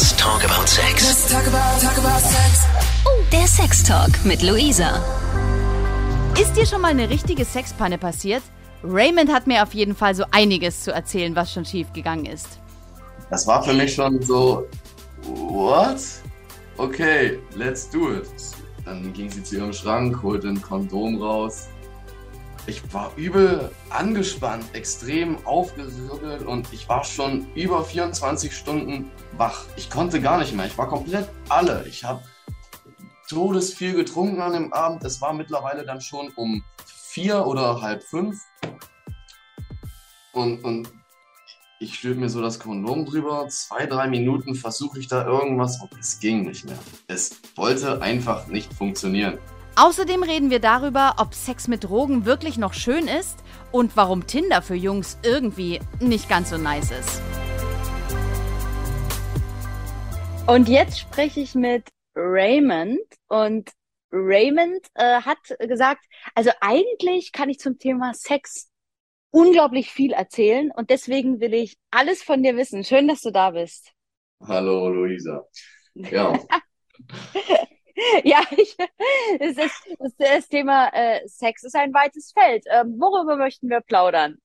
Let's 0.00 0.16
talk 0.16 0.42
about 0.42 0.66
sex. 0.66 1.06
Let's 1.06 1.30
talk 1.30 1.46
about, 1.46 1.78
talk 1.78 1.98
about 1.98 2.20
sex. 2.20 2.64
Oh, 3.04 3.22
der 3.30 3.46
Sextalk 3.46 4.24
mit 4.24 4.42
Luisa. 4.42 4.98
Ist 6.40 6.54
dir 6.54 6.64
schon 6.64 6.80
mal 6.80 6.92
eine 6.92 7.10
richtige 7.10 7.44
Sexpanne 7.44 7.98
passiert? 7.98 8.42
Raymond 8.82 9.30
hat 9.30 9.46
mir 9.46 9.62
auf 9.62 9.74
jeden 9.74 9.94
Fall 9.94 10.14
so 10.14 10.24
einiges 10.30 10.84
zu 10.84 10.90
erzählen, 10.90 11.36
was 11.36 11.52
schon 11.52 11.66
schief 11.66 11.92
gegangen 11.92 12.24
ist. 12.24 12.60
Das 13.28 13.46
war 13.46 13.62
für 13.62 13.74
mich 13.74 13.94
schon 13.94 14.22
so, 14.22 14.66
what? 15.22 16.00
Okay, 16.78 17.38
let's 17.54 17.90
do 17.90 18.14
it. 18.14 18.30
Dann 18.86 19.12
ging 19.12 19.30
sie 19.30 19.42
zu 19.42 19.56
ihrem 19.56 19.74
Schrank, 19.74 20.22
holte 20.22 20.48
ein 20.48 20.62
Kondom 20.62 21.20
raus. 21.20 21.68
Ich 22.66 22.92
war 22.92 23.12
übel 23.16 23.70
angespannt, 23.88 24.64
extrem 24.74 25.44
aufgerüttelt 25.46 26.46
und 26.46 26.72
ich 26.72 26.88
war 26.88 27.04
schon 27.04 27.46
über 27.54 27.84
24 27.84 28.54
Stunden 28.54 29.10
wach. 29.32 29.64
Ich 29.76 29.90
konnte 29.90 30.20
gar 30.20 30.38
nicht 30.38 30.54
mehr. 30.54 30.66
Ich 30.66 30.76
war 30.76 30.88
komplett 30.88 31.28
alle. 31.48 31.84
Ich 31.88 32.04
habe 32.04 32.22
todesviel 33.28 33.94
getrunken 33.94 34.40
an 34.40 34.52
dem 34.52 34.72
Abend. 34.72 35.04
Es 35.04 35.20
war 35.20 35.32
mittlerweile 35.32 35.84
dann 35.84 36.00
schon 36.00 36.28
um 36.36 36.62
vier 36.84 37.46
oder 37.46 37.80
halb 37.80 38.02
fünf. 38.02 38.40
Und, 40.32 40.62
und 40.62 40.92
ich 41.80 41.94
stülpe 41.94 42.20
mir 42.20 42.28
so 42.28 42.42
das 42.42 42.58
Kondom 42.58 43.06
drüber. 43.06 43.48
Zwei, 43.48 43.86
drei 43.86 44.06
Minuten 44.06 44.54
versuche 44.54 45.00
ich 45.00 45.08
da 45.08 45.26
irgendwas 45.26 45.80
und 45.80 45.98
es 45.98 46.20
ging 46.20 46.42
nicht 46.42 46.66
mehr. 46.66 46.78
Es 47.08 47.40
wollte 47.56 48.02
einfach 48.02 48.46
nicht 48.48 48.72
funktionieren. 48.74 49.38
Außerdem 49.76 50.22
reden 50.22 50.50
wir 50.50 50.58
darüber, 50.58 51.14
ob 51.18 51.34
Sex 51.34 51.68
mit 51.68 51.84
Drogen 51.84 52.26
wirklich 52.26 52.58
noch 52.58 52.74
schön 52.74 53.06
ist 53.06 53.38
und 53.72 53.96
warum 53.96 54.26
Tinder 54.26 54.62
für 54.62 54.74
Jungs 54.74 55.18
irgendwie 55.22 55.80
nicht 56.00 56.28
ganz 56.28 56.50
so 56.50 56.58
nice 56.58 56.90
ist. 56.90 57.22
Und 60.46 60.68
jetzt 60.68 60.98
spreche 60.98 61.40
ich 61.40 61.54
mit 61.54 61.88
Raymond 62.16 63.00
und 63.28 63.70
Raymond 64.12 64.84
äh, 64.94 65.22
hat 65.22 65.38
gesagt, 65.60 66.04
also 66.34 66.50
eigentlich 66.60 67.30
kann 67.30 67.48
ich 67.48 67.60
zum 67.60 67.78
Thema 67.78 68.12
Sex 68.12 68.68
unglaublich 69.30 69.92
viel 69.92 70.12
erzählen 70.12 70.72
und 70.74 70.90
deswegen 70.90 71.40
will 71.40 71.54
ich 71.54 71.78
alles 71.92 72.22
von 72.22 72.42
dir 72.42 72.56
wissen. 72.56 72.82
Schön, 72.82 73.06
dass 73.06 73.20
du 73.20 73.30
da 73.30 73.52
bist. 73.52 73.92
Hallo 74.40 74.88
Luisa. 74.88 75.46
Ja. 75.94 76.36
ja, 78.24 78.42
ich, 78.50 78.76
es 79.40 79.56
ist, 79.58 79.74
das, 79.98 80.12
das 80.18 80.48
Thema 80.48 80.88
äh, 80.92 81.26
Sex 81.28 81.64
ist 81.64 81.74
ein 81.74 81.92
weites 81.94 82.32
Feld. 82.32 82.64
Ähm, 82.70 82.96
worüber 82.98 83.36
möchten 83.36 83.68
wir 83.68 83.80
plaudern? 83.80 84.38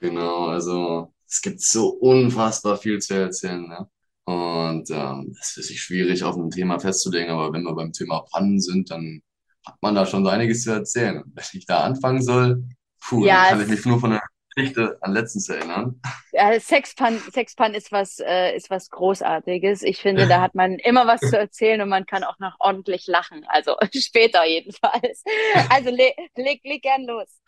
Genau, 0.00 0.46
also 0.48 1.12
es 1.26 1.40
gibt 1.42 1.60
so 1.60 1.88
unfassbar 1.88 2.76
viel 2.76 2.98
zu 3.00 3.14
erzählen. 3.14 3.66
Ne? 3.68 3.88
Und 4.24 4.90
ähm, 4.90 5.34
es 5.40 5.56
ist 5.56 5.68
sich 5.68 5.80
schwierig, 5.82 6.22
auf 6.22 6.36
ein 6.36 6.50
Thema 6.50 6.78
festzulegen, 6.78 7.30
aber 7.30 7.52
wenn 7.52 7.62
wir 7.64 7.74
beim 7.74 7.92
Thema 7.92 8.20
Pannen 8.30 8.60
sind, 8.60 8.90
dann 8.90 9.20
hat 9.66 9.76
man 9.82 9.94
da 9.94 10.06
schon 10.06 10.24
so 10.24 10.30
einiges 10.30 10.62
zu 10.62 10.70
erzählen. 10.72 11.22
Und 11.22 11.34
wenn 11.36 11.44
ich 11.52 11.66
da 11.66 11.80
anfangen 11.84 12.22
soll, 12.22 12.64
puh, 13.00 13.26
Ja, 13.26 13.34
dann 13.34 13.44
kann 13.46 13.60
ich 13.60 13.68
es- 13.68 13.68
mich 13.68 13.84
nur 13.84 13.98
von 14.00 14.10
der 14.10 14.22
Geschichte 14.58 14.98
an 15.02 15.12
letztens 15.12 15.48
erinnern. 15.48 16.00
Ja, 16.32 16.58
Sexpan, 16.58 17.18
Sexpan 17.32 17.74
ist 17.74 17.92
was, 17.92 18.18
äh, 18.18 18.56
ist 18.56 18.70
was 18.70 18.90
Großartiges. 18.90 19.82
Ich 19.82 19.98
finde, 19.98 20.26
da 20.26 20.40
hat 20.40 20.54
man 20.54 20.74
immer 20.74 21.06
was 21.06 21.20
zu 21.20 21.38
erzählen 21.38 21.80
und 21.80 21.88
man 21.88 22.06
kann 22.06 22.24
auch 22.24 22.38
noch 22.40 22.56
ordentlich 22.58 23.06
lachen. 23.06 23.44
Also 23.48 23.76
später 23.94 24.44
jedenfalls. 24.46 25.22
Also 25.70 25.90
leg, 25.90 26.14
leg, 26.36 26.60
leg 26.64 26.82
gern 26.82 27.04
los. 27.04 27.40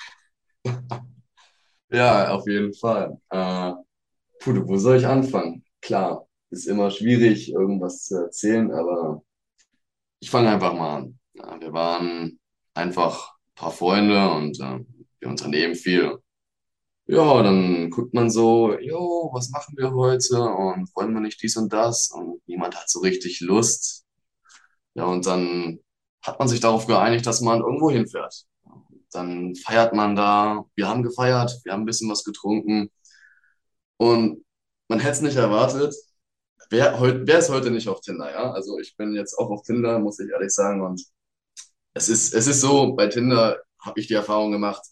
Ja, 1.90 2.30
auf 2.30 2.46
jeden 2.46 2.72
Fall. 2.74 3.18
Äh, 3.30 3.72
puh, 4.38 4.62
wo 4.66 4.76
soll 4.76 4.98
ich 4.98 5.06
anfangen? 5.06 5.64
Klar, 5.80 6.28
ist 6.50 6.66
immer 6.66 6.90
schwierig, 6.90 7.52
irgendwas 7.52 8.04
zu 8.04 8.16
erzählen, 8.16 8.70
aber 8.72 9.22
ich 10.20 10.30
fange 10.30 10.50
einfach 10.50 10.74
mal 10.74 10.98
an. 10.98 11.18
Ja, 11.34 11.60
wir 11.60 11.72
waren 11.72 12.38
einfach 12.74 13.32
ein 13.32 13.54
paar 13.56 13.72
Freunde 13.72 14.30
und 14.30 14.60
äh, 14.60 14.84
wir 15.18 15.28
unternehmen 15.28 15.74
viel. 15.74 16.18
Ja, 17.10 17.42
dann 17.42 17.90
guckt 17.90 18.14
man 18.14 18.30
so, 18.30 18.78
jo, 18.78 19.30
was 19.32 19.50
machen 19.50 19.76
wir 19.76 19.90
heute? 19.92 20.40
Und 20.42 20.88
wollen 20.94 21.12
wir 21.12 21.20
nicht 21.20 21.42
dies 21.42 21.56
und 21.56 21.72
das? 21.72 22.10
Und 22.12 22.40
niemand 22.46 22.76
hat 22.76 22.88
so 22.88 23.00
richtig 23.00 23.40
Lust. 23.40 24.04
Ja, 24.94 25.06
und 25.06 25.26
dann 25.26 25.80
hat 26.22 26.38
man 26.38 26.46
sich 26.48 26.60
darauf 26.60 26.86
geeinigt, 26.86 27.26
dass 27.26 27.40
man 27.40 27.60
irgendwo 27.60 27.90
hinfährt. 27.90 28.46
Dann 29.12 29.56
feiert 29.56 29.92
man 29.92 30.14
da. 30.14 30.64
Wir 30.76 30.86
haben 30.88 31.02
gefeiert, 31.02 31.52
wir 31.64 31.72
haben 31.72 31.82
ein 31.82 31.86
bisschen 31.86 32.08
was 32.10 32.22
getrunken. 32.22 32.90
Und 33.96 34.44
man 34.88 35.00
hätte 35.00 35.12
es 35.12 35.22
nicht 35.22 35.36
erwartet. 35.36 35.94
Wer, 36.70 37.00
heut, 37.00 37.22
wer 37.26 37.40
ist 37.40 37.50
heute 37.50 37.72
nicht 37.72 37.88
auf 37.88 38.00
Tinder, 38.02 38.30
ja? 38.30 38.52
Also 38.52 38.78
ich 38.78 38.96
bin 38.96 39.14
jetzt 39.14 39.36
auch 39.36 39.50
auf 39.50 39.62
Tinder, 39.62 39.98
muss 39.98 40.20
ich 40.20 40.30
ehrlich 40.30 40.52
sagen. 40.52 40.80
Und 40.82 41.02
es 41.94 42.08
ist, 42.08 42.34
es 42.34 42.46
ist 42.46 42.60
so, 42.60 42.94
bei 42.94 43.08
Tinder 43.08 43.58
habe 43.80 43.98
ich 44.00 44.06
die 44.06 44.14
Erfahrung 44.14 44.52
gemacht, 44.52 44.82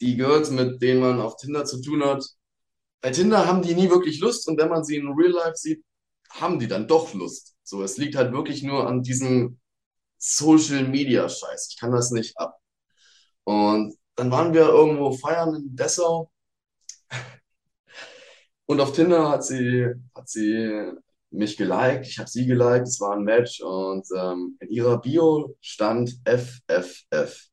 die 0.00 0.16
Girls, 0.16 0.50
mit 0.50 0.82
denen 0.82 1.00
man 1.00 1.20
auf 1.20 1.36
Tinder 1.36 1.64
zu 1.64 1.80
tun 1.80 2.04
hat, 2.04 2.24
bei 3.00 3.10
Tinder 3.10 3.46
haben 3.46 3.62
die 3.62 3.74
nie 3.74 3.90
wirklich 3.90 4.20
Lust 4.20 4.48
und 4.48 4.58
wenn 4.58 4.68
man 4.68 4.84
sie 4.84 4.96
in 4.96 5.08
Real 5.08 5.32
Life 5.32 5.56
sieht, 5.56 5.84
haben 6.30 6.58
die 6.58 6.68
dann 6.68 6.86
doch 6.86 7.14
Lust. 7.14 7.56
So, 7.62 7.82
es 7.82 7.96
liegt 7.96 8.16
halt 8.16 8.32
wirklich 8.32 8.62
nur 8.62 8.86
an 8.86 9.02
diesem 9.02 9.58
Social 10.18 10.86
Media 10.86 11.28
Scheiß. 11.28 11.68
Ich 11.70 11.80
kann 11.80 11.92
das 11.92 12.10
nicht 12.10 12.38
ab. 12.38 12.58
Und 13.44 13.96
dann 14.16 14.30
waren 14.30 14.54
wir 14.54 14.68
irgendwo 14.68 15.12
feiern 15.12 15.54
in 15.54 15.76
Dessau 15.76 16.30
und 18.66 18.80
auf 18.80 18.92
Tinder 18.92 19.30
hat 19.30 19.44
sie, 19.44 19.86
hat 20.14 20.28
sie 20.28 20.92
mich 21.30 21.56
geliked, 21.56 22.06
ich 22.06 22.18
habe 22.18 22.28
sie 22.28 22.46
geliked, 22.46 22.88
es 22.88 23.00
war 23.00 23.16
ein 23.16 23.24
Match 23.24 23.60
und 23.62 24.06
ähm, 24.16 24.56
in 24.60 24.68
ihrer 24.70 25.00
Bio 25.00 25.56
stand 25.60 26.20
FFF. 26.24 27.48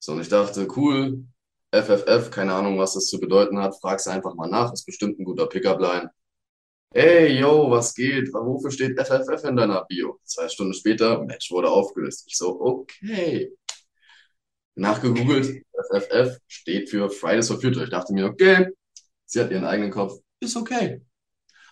So, 0.00 0.12
und 0.12 0.20
ich 0.20 0.28
dachte, 0.28 0.66
cool, 0.76 1.24
FFF, 1.70 2.30
keine 2.30 2.54
Ahnung, 2.54 2.78
was 2.78 2.94
das 2.94 3.06
zu 3.06 3.20
bedeuten 3.20 3.58
hat, 3.58 3.78
frag 3.80 4.00
sie 4.00 4.10
einfach 4.10 4.34
mal 4.34 4.48
nach, 4.48 4.72
ist 4.72 4.86
bestimmt 4.86 5.18
ein 5.18 5.24
guter 5.24 5.46
Pickup-Line. 5.46 6.10
Hey, 6.94 7.38
yo, 7.38 7.70
was 7.70 7.94
geht? 7.94 8.32
Wofür 8.32 8.70
steht 8.70 8.98
FFF 8.98 9.44
in 9.44 9.56
deiner 9.56 9.84
Bio? 9.84 10.18
Zwei 10.24 10.48
Stunden 10.48 10.72
später, 10.72 11.22
Match 11.24 11.50
wurde 11.50 11.70
aufgelöst. 11.70 12.24
Ich 12.26 12.36
so, 12.38 12.58
okay. 12.60 13.52
Nachgegoogelt, 14.74 15.62
FFF 15.90 16.38
steht 16.46 16.88
für 16.88 17.10
Fridays 17.10 17.48
for 17.48 17.60
Future. 17.60 17.84
Ich 17.84 17.90
dachte 17.90 18.14
mir, 18.14 18.26
okay, 18.26 18.68
sie 19.26 19.40
hat 19.40 19.50
ihren 19.50 19.64
eigenen 19.64 19.90
Kopf, 19.90 20.14
ist 20.40 20.56
okay. 20.56 21.02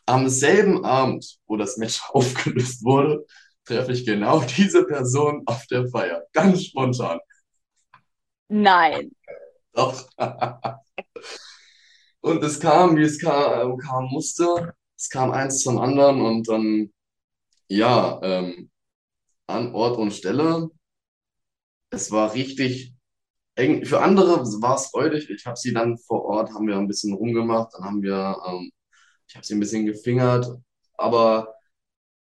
Am 0.04 0.28
selben 0.28 0.84
Abend, 0.84 1.38
wo 1.46 1.56
das 1.56 1.78
Match 1.78 2.02
aufgelöst 2.10 2.84
wurde, 2.84 3.24
treffe 3.64 3.92
ich 3.92 4.04
genau 4.04 4.40
diese 4.40 4.84
Person 4.84 5.42
auf 5.46 5.66
der 5.68 5.88
Feier. 5.88 6.26
Ganz 6.32 6.64
spontan. 6.64 7.18
Nein. 8.48 9.10
Doch. 9.76 10.08
Und 12.20 12.42
es 12.44 12.60
kam, 12.60 12.96
wie 12.96 13.02
es 13.02 13.18
kam, 13.20 13.78
kam 13.78 14.06
musste. 14.06 14.74
Es 14.96 15.08
kam 15.10 15.30
eins 15.30 15.60
zum 15.62 15.78
anderen 15.78 16.20
und 16.22 16.48
dann, 16.48 16.92
ja, 17.68 18.20
ähm, 18.22 18.70
an 19.48 19.74
Ort 19.74 19.98
und 19.98 20.12
Stelle. 20.12 20.70
Es 21.90 22.10
war 22.12 22.34
richtig 22.34 22.94
eng. 23.56 23.84
Für 23.86 24.02
andere 24.02 24.40
war 24.62 24.76
es 24.76 24.88
freudig. 24.88 25.30
Ich 25.30 25.46
habe 25.46 25.56
sie 25.58 25.74
dann 25.74 25.98
vor 25.98 26.24
Ort, 26.26 26.52
haben 26.54 26.68
wir 26.68 26.78
ein 26.78 26.88
bisschen 26.88 27.14
rumgemacht. 27.14 27.74
Dann 27.74 27.84
haben 27.84 28.02
wir, 28.02 28.36
ähm, 28.48 28.72
ich 29.28 29.36
habe 29.36 29.46
sie 29.46 29.54
ein 29.56 29.60
bisschen 29.60 29.86
gefingert. 29.86 30.48
Aber 30.98 31.54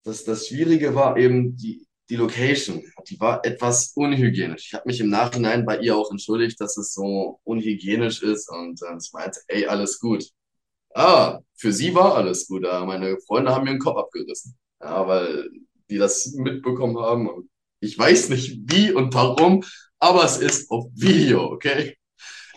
das, 0.05 0.25
das 0.25 0.47
Schwierige 0.49 0.95
war 0.95 1.17
eben 1.17 1.57
die, 1.57 1.87
die 2.09 2.15
Location. 2.15 2.83
Die 3.07 3.19
war 3.19 3.45
etwas 3.45 3.91
unhygienisch. 3.95 4.67
Ich 4.67 4.73
habe 4.73 4.87
mich 4.87 4.99
im 4.99 5.09
Nachhinein 5.09 5.65
bei 5.65 5.77
ihr 5.79 5.95
auch 5.95 6.11
entschuldigt, 6.11 6.59
dass 6.59 6.77
es 6.77 6.93
so 6.93 7.39
unhygienisch 7.43 8.23
ist 8.23 8.49
und 8.49 8.81
äh, 8.81 8.97
ich 9.01 9.11
meinte, 9.13 9.39
ey, 9.47 9.67
alles 9.67 9.99
gut. 9.99 10.25
Ah, 10.95 11.39
für 11.55 11.71
sie 11.71 11.93
war 11.93 12.15
alles 12.15 12.47
gut. 12.47 12.65
Aber 12.65 12.85
meine 12.85 13.17
Freunde 13.27 13.53
haben 13.53 13.65
mir 13.65 13.71
den 13.71 13.79
Kopf 13.79 13.97
abgerissen. 13.97 14.57
Ja, 14.81 15.07
weil 15.07 15.49
die 15.89 15.97
das 15.97 16.33
mitbekommen 16.33 16.97
haben. 16.97 17.49
Ich 17.79 17.97
weiß 17.97 18.29
nicht 18.29 18.59
wie 18.65 18.91
und 18.91 19.13
warum, 19.13 19.63
aber 19.99 20.23
es 20.23 20.37
ist 20.37 20.69
auf 20.71 20.87
Video, 20.95 21.45
okay? 21.51 21.95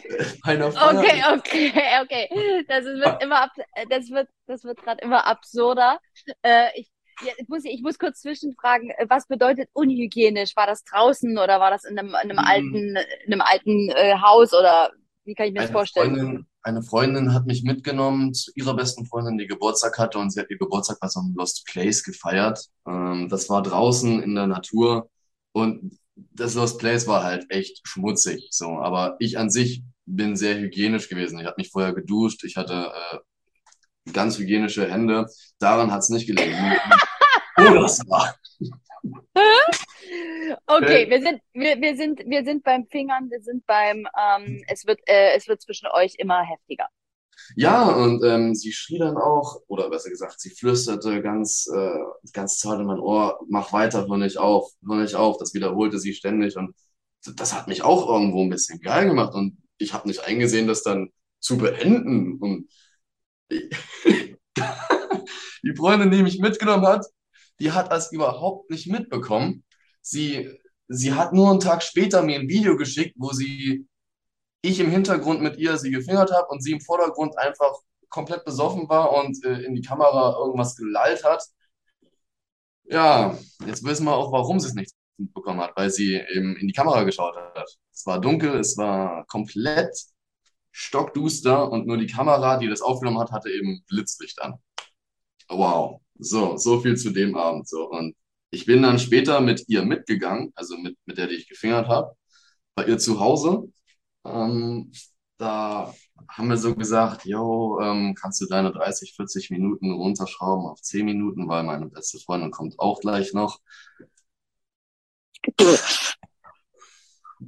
Okay, 0.45 1.23
okay, 1.33 1.73
okay. 2.03 2.65
Das 2.69 2.85
wird 2.85 3.23
immer 3.23 3.43
ab, 3.43 3.51
das 3.89 4.11
wird, 4.11 4.29
das 4.47 4.65
wird 4.65 4.83
gerade 4.83 5.01
immer 5.01 5.27
absurder. 5.27 6.01
Äh, 6.43 6.69
ich, 6.75 6.91
ja, 7.25 7.33
ich 7.37 7.49
muss, 7.49 7.65
ich 7.65 7.83
muss 7.83 7.99
kurz 7.99 8.21
zwischenfragen, 8.21 8.91
äh, 8.91 9.07
was 9.09 9.27
bedeutet 9.27 9.69
unhygienisch? 9.73 10.57
War 10.57 10.67
das 10.67 10.85
draußen 10.85 11.39
oder 11.39 11.61
war 11.61 11.71
das 11.71 11.85
in 11.85 11.99
einem, 11.99 12.11
in 12.11 12.31
einem 12.31 12.39
Mhm. 12.39 12.45
alten, 12.45 12.97
in 13.27 13.33
einem 13.33 13.41
alten 13.43 13.91
äh, 13.91 14.15
Haus 14.21 14.53
oder 14.53 14.91
wie 15.25 15.35
kann 15.35 15.47
ich 15.47 15.53
mir 15.53 15.61
das 15.61 15.69
Eine 15.69 15.79
vorstellen? 15.79 16.17
Freundin, 16.17 16.47
eine 16.63 16.83
Freundin 16.83 17.35
hat 17.35 17.47
mich 17.47 17.63
mitgenommen 17.63 18.35
zu 18.35 18.51
ihrer 18.55 18.75
besten 18.75 19.07
Freundin, 19.07 19.39
die 19.39 19.47
Geburtstag 19.47 19.99
hatte 19.99 20.19
und 20.19 20.31
sie 20.31 20.41
hat 20.41 20.51
ihr 20.51 20.59
Geburtstag 20.59 20.99
bei 21.01 21.09
so 21.09 21.21
einem 21.21 21.35
Lost 21.37 21.65
Place 21.67 22.03
gefeiert. 22.03 22.67
Ähm, 22.89 23.29
das 23.29 23.49
war 23.49 23.63
draußen 23.63 24.23
in 24.23 24.35
der 24.35 24.47
Natur 24.49 25.09
und 25.53 25.99
das 26.15 26.55
Lost 26.55 26.79
Place 26.79 27.07
war 27.07 27.25
halt 27.25 27.47
echt 27.51 27.81
schmutzig, 27.87 28.49
so. 28.51 28.79
Aber 28.79 29.17
ich 29.19 29.39
an 29.39 29.51
sich 29.51 29.83
bin 30.07 30.37
sehr 30.37 30.59
hygienisch 30.59 31.09
gewesen. 31.09 31.39
Ich 31.39 31.47
habe 31.47 31.55
mich 31.59 31.71
vorher 31.71 31.93
geduscht, 31.95 32.45
ich 32.45 32.57
hatte 32.57 32.93
äh, 33.13 34.13
ganz 34.13 34.39
hygienische 34.39 34.91
Hände. 34.91 35.27
Daran 35.59 35.93
hat 35.93 36.01
es 36.01 36.09
nicht 36.09 36.27
gelegen. 36.27 36.57
das 37.75 38.01
war. 38.09 38.35
Okay, 40.67 41.09
wir 41.09 41.23
sind, 41.23 41.41
wir, 41.55 41.81
wir 41.81 41.97
sind, 41.97 42.21
wir 42.27 42.45
sind 42.45 42.65
beim 42.65 42.87
Fingern, 42.87 43.31
wir 43.31 43.41
sind 43.43 43.65
beim, 43.67 44.07
ähm, 44.19 44.63
es 44.69 44.87
wird, 44.87 45.01
äh, 45.07 45.35
es 45.37 45.49
wird 45.49 45.63
zwischen 45.63 45.89
euch 45.89 46.15
immer 46.19 46.43
heftiger. 46.43 46.89
Ja, 47.57 47.89
und 47.89 48.23
ähm, 48.25 48.55
sie 48.55 48.73
schrie 48.73 48.99
dann 48.99 49.17
auch, 49.17 49.61
oder 49.67 49.91
besser 49.91 50.11
gesagt, 50.11 50.41
sie 50.41 50.51
flüsterte 50.51 51.23
ganz, 51.23 51.69
äh, 51.75 51.99
ganz 52.33 52.59
zart 52.59 52.81
in 52.81 52.87
mein 52.87 53.01
Ohr, 53.01 53.41
mach 53.49 53.73
weiter, 53.73 54.07
hör 54.07 54.19
nicht 54.19 54.39
auf, 54.39 54.71
hör 54.87 54.97
nicht 54.97 55.15
auf. 55.15 55.39
Das 55.39 55.55
wiederholte 55.55 55.99
sie 55.99 56.15
ständig 56.15 56.57
und 56.57 56.75
das 57.37 57.55
hat 57.55 57.69
mich 57.69 57.83
auch 57.83 58.09
irgendwo 58.09 58.43
ein 58.43 58.51
bisschen 58.51 58.81
geil 58.81 59.07
gemacht 59.07 59.35
und 59.35 59.59
ich 59.79 59.93
habe 59.93 60.09
nicht 60.09 60.25
eingesehen, 60.25 60.67
das 60.67 60.83
dann 60.83 61.11
zu 61.41 61.59
beenden. 61.59 62.39
Und 62.39 62.69
die 63.51 63.71
Freundin, 65.77 66.11
die 66.11 66.23
mich 66.23 66.39
mitgenommen 66.39 66.87
hat, 66.87 67.05
die 67.61 67.73
hat 67.73 67.93
das 67.93 68.13
überhaupt 68.13 68.71
nicht 68.71 68.87
mitbekommen. 68.87 69.65
Sie, 70.01 70.51
sie 70.89 71.13
hat 71.15 71.33
nur 71.33 71.51
einen 71.51 71.61
Tag 71.61 71.83
später 71.83 72.23
mir 72.23 72.39
ein 72.41 72.49
Video 72.49 72.77
geschickt, 72.77 73.15
wo 73.19 73.33
sie, 73.33 73.87
ich 74.63 74.81
im 74.81 74.91
Hintergrund 74.91 75.43
mit 75.43 75.57
ihr 75.59 75.77
sie 75.77 75.91
gefingert 75.91 76.33
habe 76.33 76.49
und 76.49 76.63
sie 76.63 76.73
im 76.73 76.81
Vordergrund 76.81 77.39
einfach 77.39 77.73
komplett 78.09 78.45
besoffen 78.45 78.89
war 78.89 79.13
und 79.13 79.45
äh, 79.45 79.63
in 79.63 79.75
die 79.75 79.83
Kamera 79.83 80.37
irgendwas 80.39 80.77
gelallt 80.77 81.25
hat. 81.25 81.43
Ja, 82.85 83.39
jetzt 83.67 83.85
wissen 83.85 84.05
wir 84.05 84.15
auch, 84.15 84.33
warum 84.33 84.61
sie 84.61 84.69
es 84.69 84.75
nicht 84.75 84.93
mitbekommen 85.17 85.61
hat, 85.61 85.73
weil 85.77 85.91
sie 85.91 86.15
eben 86.35 86.57
in 86.57 86.69
die 86.69 86.75
Kamera 86.75 87.05
geschaut 87.05 87.37
hat. 87.37 87.79
Es 87.93 88.07
war 88.07 88.21
dunkel, 88.21 88.57
es 88.59 88.77
war 88.77 89.25
komplett 89.27 89.95
stockduster 90.73 91.71
und 91.71 91.87
nur 91.87 91.97
die 91.97 92.07
Kamera, 92.07 92.59
die 92.59 92.69
das 92.69 92.83
aufgenommen 92.83 93.19
hat, 93.19 93.33
hatte 93.33 93.51
eben 93.51 93.83
Blitzlicht 93.89 94.41
an. 94.43 94.55
Wow, 95.49 96.02
so, 96.25 96.57
so 96.57 96.81
viel 96.81 96.97
zu 96.97 97.11
dem 97.11 97.37
Abend 97.37 97.69
so. 97.69 97.89
Und 97.91 98.15
ich 98.51 98.67
bin 98.67 98.83
dann 98.83 98.99
später 98.99 99.41
mit 99.41 99.65
ihr 99.69 99.85
mitgegangen, 99.85 100.53
also 100.55 100.77
mit, 100.77 100.97
mit 101.07 101.19
der, 101.19 101.27
die 101.29 101.37
ich 101.37 101.49
gefingert 101.49 101.89
habe, 101.89 102.15
bei 102.75 102.87
ihr 102.87 102.99
zu 102.99 103.21
Hause. 103.21 103.73
Ähm, 104.25 104.93
da 105.39 105.95
haben 106.29 106.49
wir 106.49 106.57
so 106.57 106.75
gesagt, 106.75 107.25
yo, 107.27 107.81
ähm, 107.83 108.15
kannst 108.15 108.41
du 108.41 108.47
deine 108.47 108.73
30, 108.73 109.15
40 109.17 109.51
Minuten 109.51 109.91
runterschrauben 109.93 110.67
auf 110.67 110.81
10 110.83 111.05
Minuten, 111.07 111.49
weil 111.49 111.65
meine 111.65 111.87
beste 111.89 112.19
Freundin 112.21 112.51
kommt 112.51 112.79
auch 112.79 113.01
gleich 113.01 113.33
noch. 113.35 113.61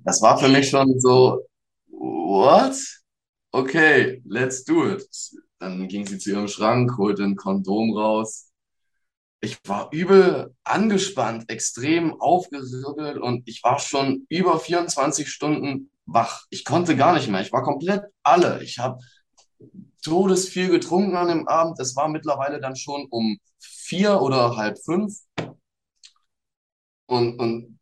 Das 0.04 0.20
war 0.22 0.38
für 0.38 0.48
mich 0.48 0.68
schon 0.70 0.98
so, 1.00 1.46
what? 1.88 2.76
Okay, 3.52 4.20
let's 4.26 4.64
do 4.64 4.88
it. 4.88 5.06
Dann 5.60 5.86
ging 5.88 6.06
sie 6.06 6.18
zu 6.18 6.30
ihrem 6.30 6.48
Schrank, 6.48 6.98
holte 6.98 7.22
ein 7.22 7.36
Kondom 7.36 7.96
raus. 7.96 8.50
Ich 9.44 9.58
war 9.66 9.90
übel 9.92 10.54
angespannt, 10.64 11.50
extrem 11.50 12.18
aufgeribbelt 12.18 13.18
und 13.18 13.46
ich 13.46 13.62
war 13.62 13.78
schon 13.78 14.24
über 14.30 14.58
24 14.58 15.28
Stunden 15.28 15.90
wach. 16.06 16.46
Ich 16.48 16.64
konnte 16.64 16.96
gar 16.96 17.12
nicht 17.12 17.28
mehr. 17.28 17.42
Ich 17.42 17.52
war 17.52 17.62
komplett 17.62 18.04
alle. 18.22 18.62
Ich 18.62 18.78
habe 18.78 19.00
todesviel 20.02 20.70
getrunken 20.70 21.16
an 21.16 21.28
dem 21.28 21.46
Abend. 21.46 21.78
Es 21.78 21.94
war 21.94 22.08
mittlerweile 22.08 22.58
dann 22.58 22.74
schon 22.74 23.06
um 23.10 23.38
vier 23.58 24.22
oder 24.22 24.56
halb 24.56 24.78
fünf. 24.82 25.14
Und, 27.06 27.38
und 27.38 27.78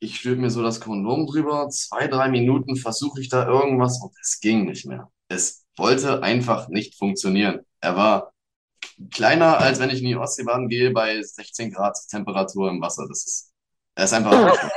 ich 0.00 0.16
stülpe 0.16 0.40
mir 0.40 0.50
so 0.50 0.60
das 0.60 0.80
Kondom 0.80 1.26
drüber. 1.28 1.68
Zwei, 1.68 2.08
drei 2.08 2.28
Minuten 2.30 2.74
versuche 2.74 3.20
ich 3.20 3.28
da 3.28 3.46
irgendwas 3.46 4.02
und 4.02 4.12
es 4.20 4.40
ging 4.40 4.64
nicht 4.64 4.86
mehr. 4.86 5.08
Es 5.28 5.64
wollte 5.76 6.24
einfach 6.24 6.68
nicht 6.68 6.98
funktionieren. 6.98 7.60
Er 7.80 7.94
war 7.94 8.32
kleiner, 9.12 9.58
als 9.58 9.78
wenn 9.80 9.90
ich 9.90 10.00
in 10.00 10.08
die 10.08 10.16
Ostsee 10.16 10.44
baden 10.44 10.68
gehe, 10.68 10.90
bei 10.90 11.22
16 11.22 11.72
Grad 11.72 11.96
Temperatur 12.10 12.70
im 12.70 12.80
Wasser. 12.80 13.06
Das 13.08 13.24
ist, 13.26 13.52
er 13.94 14.04
ist 14.04 14.12
einfach. 14.12 14.58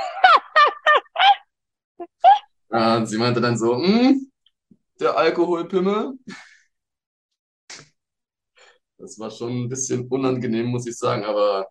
Und 2.70 3.06
sie 3.06 3.18
meinte 3.18 3.40
dann 3.40 3.58
so, 3.58 3.76
"Hm, 3.76 4.32
der 5.00 5.18
Alkoholpimmel. 5.18 6.14
Das 8.98 9.20
war 9.20 9.30
schon 9.32 9.64
ein 9.66 9.70
bisschen 9.70 10.08
unangenehm, 10.08 10.68
muss 10.68 10.88
ich 10.88 10.98
sagen, 10.98 11.24
aber 11.26 11.68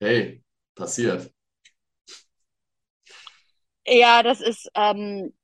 hey, 0.00 0.42
passiert. 0.74 1.32
Ja, 3.86 4.22
das 4.22 4.40
ist, 4.40 4.70
ähm, 4.74 5.34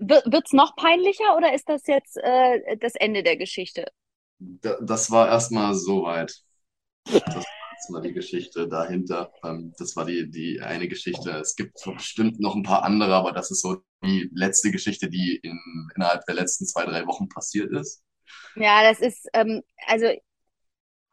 wird 0.00 0.46
es 0.46 0.52
noch 0.52 0.76
peinlicher 0.76 1.36
oder 1.36 1.52
ist 1.54 1.68
das 1.68 1.86
jetzt 1.86 2.16
äh, 2.16 2.76
das 2.78 2.94
Ende 2.94 3.22
der 3.22 3.36
Geschichte? 3.36 3.86
Da- 4.38 4.78
Das 4.80 5.10
war 5.10 5.28
erstmal 5.28 5.74
soweit. 5.74 6.42
Das 7.26 7.36
war 7.36 7.44
erstmal 7.74 8.02
die 8.02 8.12
Geschichte 8.14 8.68
dahinter. 8.68 9.32
Ähm, 9.44 9.74
Das 9.78 9.96
war 9.96 10.04
die, 10.06 10.30
die 10.30 10.60
eine 10.62 10.88
Geschichte. 10.88 11.30
Es 11.32 11.56
gibt 11.56 11.78
bestimmt 11.84 12.40
noch 12.40 12.56
ein 12.56 12.62
paar 12.64 12.84
andere, 12.84 13.14
aber 13.16 13.32
das 13.32 13.50
ist 13.50 13.62
so 13.62 13.82
die 14.04 14.30
letzte 14.34 14.70
Geschichte, 14.72 15.08
die 15.10 15.36
in, 15.42 15.58
innerhalb 15.96 16.24
der 16.26 16.36
letzten 16.36 16.66
zwei, 16.66 16.84
drei 16.86 17.06
Wochen 17.06 17.28
passiert 17.28 17.72
ist. 17.72 18.02
Ja, 18.54 18.82
das 18.82 19.00
ist, 19.00 19.28
ähm, 19.34 19.62
also 19.86 20.08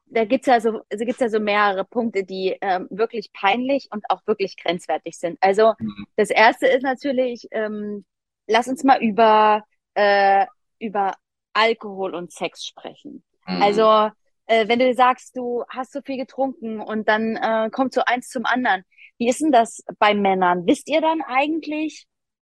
da 0.07 0.25
gibt's 0.25 0.47
ja 0.47 0.61
so, 0.61 0.81
also 0.89 1.05
gibt's 1.05 1.21
ja 1.21 1.29
so 1.29 1.39
mehrere 1.39 1.83
Punkte, 1.85 2.23
die 2.23 2.55
ähm, 2.61 2.87
wirklich 2.89 3.31
peinlich 3.33 3.87
und 3.91 4.05
auch 4.09 4.21
wirklich 4.27 4.55
grenzwertig 4.57 5.17
sind. 5.17 5.37
Also 5.41 5.73
Mhm. 5.79 6.05
das 6.15 6.29
erste 6.29 6.67
ist 6.67 6.83
natürlich, 6.83 7.47
ähm, 7.51 8.05
lass 8.47 8.67
uns 8.67 8.83
mal 8.83 9.01
über, 9.01 9.63
äh, 9.95 10.45
über 10.79 11.13
Alkohol 11.55 12.15
und 12.15 12.31
Sex 12.31 12.65
sprechen. 12.65 13.23
Mhm. 13.47 13.61
Also, 13.63 14.11
äh, 14.47 14.67
wenn 14.67 14.79
du 14.79 14.93
sagst, 14.93 15.35
du 15.37 15.63
hast 15.69 15.93
so 15.93 16.01
viel 16.03 16.17
getrunken 16.17 16.79
und 16.81 17.07
dann 17.09 17.35
äh, 17.37 17.69
kommt 17.71 17.93
so 17.93 18.01
eins 18.05 18.29
zum 18.29 18.45
anderen. 18.45 18.83
Wie 19.17 19.29
ist 19.29 19.41
denn 19.41 19.51
das 19.51 19.83
bei 19.99 20.13
Männern? 20.13 20.67
Wisst 20.67 20.89
ihr 20.89 21.01
dann 21.01 21.21
eigentlich, 21.23 22.05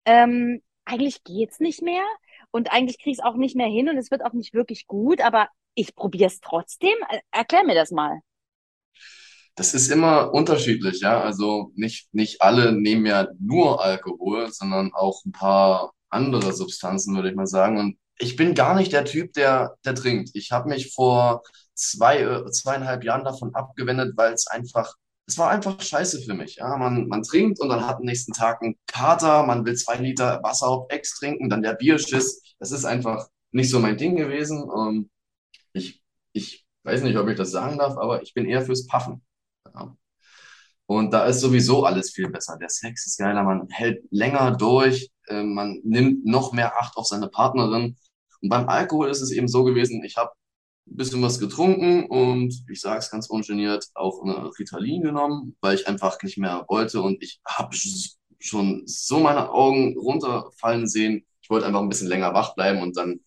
ähm, 0.05 0.63
eigentlich 0.85 1.25
geht's 1.25 1.61
nicht 1.61 1.83
mehr 1.83 2.05
und 2.53 2.73
eigentlich 2.73 2.99
krieg 2.99 3.13
ich's 3.15 3.23
auch 3.25 3.37
nicht 3.37 3.57
mehr 3.57 3.69
hin 3.69 3.89
und 3.89 3.97
es 3.99 4.11
wird 4.11 4.25
auch 4.25 4.35
nicht 4.35 4.55
wirklich 4.55 4.87
gut, 4.87 5.21
aber 5.23 5.49
ich 5.75 5.95
probier's 5.97 6.41
trotzdem? 6.41 6.95
Er- 7.09 7.23
Erklär 7.33 7.65
mir 7.65 7.75
das 7.75 7.91
mal. 7.93 8.21
Das 9.57 9.75
ist 9.75 9.91
immer 9.91 10.33
unterschiedlich, 10.33 11.01
ja. 11.01 11.21
Also 11.21 11.73
nicht, 11.75 12.13
nicht 12.15 12.41
alle 12.43 12.73
nehmen 12.73 13.07
ja 13.07 13.29
nur 13.39 13.83
Alkohol, 13.83 14.51
sondern 14.53 14.93
auch 14.95 15.25
ein 15.25 15.33
paar 15.33 15.93
andere 16.09 16.53
Substanzen, 16.53 17.15
würde 17.17 17.31
ich 17.31 17.37
mal 17.37 17.47
sagen. 17.47 17.79
Und 17.79 17.99
ich 18.21 18.37
bin 18.37 18.55
gar 18.55 18.75
nicht 18.75 18.93
der 18.93 19.05
Typ, 19.05 19.33
der, 19.33 19.77
der 19.85 19.95
trinkt. 19.95 20.31
Ich 20.35 20.53
habe 20.53 20.69
mich 20.69 20.95
vor 20.95 21.43
zwei, 21.75 22.21
äh, 22.21 22.51
zweieinhalb 22.51 23.03
Jahren 23.03 23.25
davon 23.25 23.55
abgewendet, 23.55 24.15
weil 24.17 24.35
es 24.35 24.47
einfach, 24.47 24.95
es 25.27 25.39
war 25.39 25.51
einfach 25.51 25.81
scheiße 25.81 26.23
für 26.23 26.35
mich. 26.35 26.57
Ja, 26.57 26.77
man, 26.77 27.09
man 27.09 27.23
trinkt 27.23 27.61
und 27.61 27.71
dann 27.71 27.87
hat 27.87 27.97
am 27.97 28.05
nächsten 28.05 28.33
Tag 28.33 28.63
einen 28.63 28.77
Kater, 28.87 29.45
man 29.45 29.65
will 29.65 29.75
zwei 29.77 29.97
Liter 29.97 30.41
Wasser 30.43 30.69
auf 30.69 30.87
Ex 30.91 31.19
trinken, 31.19 31.49
dann 31.49 31.63
der 31.63 31.75
Bierschiss. 31.75 32.43
Das 32.59 32.73
ist 32.73 32.85
einfach 32.85 33.29
nicht 33.53 33.71
so 33.71 33.81
mein 33.81 33.97
Ding 33.97 34.17
gewesen. 34.17 34.63
Und 34.63 35.11
ich, 35.73 36.03
ich 36.33 36.67
weiß 36.85 37.03
nicht, 37.03 37.17
ob 37.17 37.29
ich 37.29 37.37
das 37.37 37.51
sagen 37.51 37.79
darf, 37.79 37.97
aber 37.97 38.23
ich 38.23 38.35
bin 38.35 38.47
eher 38.47 38.63
fürs 38.63 38.87
Puffen. 38.87 39.23
Ja. 39.75 39.97
Und 40.87 41.13
da 41.13 41.27
ist 41.27 41.41
sowieso 41.41 41.85
alles 41.85 42.11
viel 42.11 42.29
besser. 42.29 42.59
Der 42.61 42.69
Sex 42.69 43.07
ist 43.07 43.19
geiler, 43.19 43.45
man 43.45 43.69
hält 43.71 44.03
länger 44.11 44.57
durch, 44.57 45.09
äh, 45.29 45.43
man 45.45 45.81
nimmt 45.85 46.27
noch 46.27 46.53
mehr 46.53 46.77
Acht 46.79 46.97
auf 46.97 47.07
seine 47.07 47.29
Partnerin. 47.29 47.97
Und 48.43 48.49
beim 48.49 48.69
Alkohol 48.69 49.11
ist 49.11 49.21
es 49.21 49.33
eben 49.33 49.49
so 49.49 49.65
gewesen, 49.65 50.03
ich 50.05 50.17
habe 50.17 50.33
ein 50.89 50.97
bisschen 50.97 51.23
was 51.23 51.39
getrunken 51.39 52.07
und 52.07 52.65
ich 52.71 52.81
sage 52.81 52.99
es 52.99 53.11
ganz 53.11 53.29
ungeniert, 53.29 53.87
auch 53.95 54.23
eine 54.23 54.51
Ritalin 54.59 55.03
genommen, 55.03 55.57
weil 55.61 55.77
ich 55.77 55.87
einfach 55.87 56.21
nicht 56.23 56.39
mehr 56.39 56.65
wollte 56.69 57.01
und 57.03 57.23
ich 57.23 57.41
habe 57.47 57.77
schon 58.39 58.83
so 58.87 59.21
meine 59.21 59.51
Augen 59.51 59.97
runterfallen 59.99 60.87
sehen. 60.89 61.25
Ich 61.43 61.51
wollte 61.51 61.67
einfach 61.67 61.81
ein 61.81 61.89
bisschen 61.89 62.09
länger 62.09 62.35
wach 62.35 62.55
bleiben 62.55 62.83
und 62.83 62.97
dann 62.97 63.21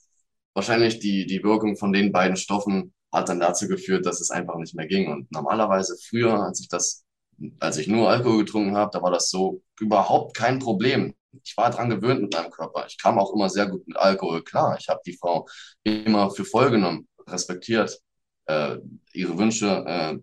wahrscheinlich 0.53 0.99
die, 0.99 1.25
die 1.25 1.43
Wirkung 1.43 1.77
von 1.77 1.93
den 1.93 2.11
beiden 2.11 2.37
Stoffen 2.37 2.93
hat 3.11 3.29
dann 3.29 3.39
dazu 3.39 3.67
geführt, 3.67 4.05
dass 4.05 4.21
es 4.21 4.31
einfach 4.31 4.57
nicht 4.57 4.75
mehr 4.75 4.87
ging. 4.87 5.11
Und 5.11 5.31
normalerweise 5.31 5.95
früher, 6.09 6.41
als 6.43 6.59
ich 6.61 6.67
das, 6.67 7.05
als 7.59 7.77
ich 7.77 7.87
nur 7.87 8.09
Alkohol 8.09 8.39
getrunken 8.39 8.75
habe, 8.75 8.91
da 8.91 9.01
war 9.01 9.11
das 9.11 9.29
so 9.29 9.61
überhaupt 9.79 10.35
kein 10.35 10.59
Problem. 10.59 11.13
Ich 11.43 11.57
war 11.57 11.69
dran 11.71 11.89
gewöhnt 11.89 12.21
mit 12.21 12.33
meinem 12.33 12.51
Körper. 12.51 12.85
Ich 12.87 12.97
kam 12.97 13.17
auch 13.19 13.33
immer 13.33 13.49
sehr 13.49 13.67
gut 13.67 13.87
mit 13.87 13.97
Alkohol 13.97 14.43
klar. 14.43 14.77
Ich 14.79 14.87
habe 14.89 15.01
die 15.05 15.17
Frau 15.17 15.47
immer 15.83 16.29
für 16.29 16.45
voll 16.45 16.69
genommen, 16.71 17.07
respektiert, 17.27 17.99
äh, 18.45 18.77
ihre 19.13 19.37
Wünsche 19.37 19.67
äh, 19.87 20.17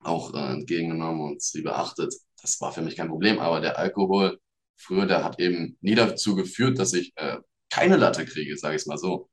auch 0.00 0.34
äh, 0.34 0.52
entgegengenommen 0.52 1.32
und 1.32 1.42
sie 1.42 1.62
beachtet. 1.62 2.14
Das 2.40 2.60
war 2.60 2.72
für 2.72 2.82
mich 2.82 2.96
kein 2.96 3.08
Problem. 3.08 3.38
Aber 3.38 3.60
der 3.60 3.78
Alkohol 3.78 4.38
früher, 4.76 5.06
der 5.06 5.24
hat 5.24 5.38
eben 5.40 5.78
nie 5.80 5.94
dazu 5.94 6.34
geführt, 6.34 6.78
dass 6.78 6.92
ich 6.92 7.12
äh, 7.16 7.38
keine 7.70 7.96
Latte 7.96 8.24
kriege, 8.24 8.56
sage 8.56 8.76
ich 8.76 8.82
es 8.82 8.86
mal 8.86 8.98
so. 8.98 9.30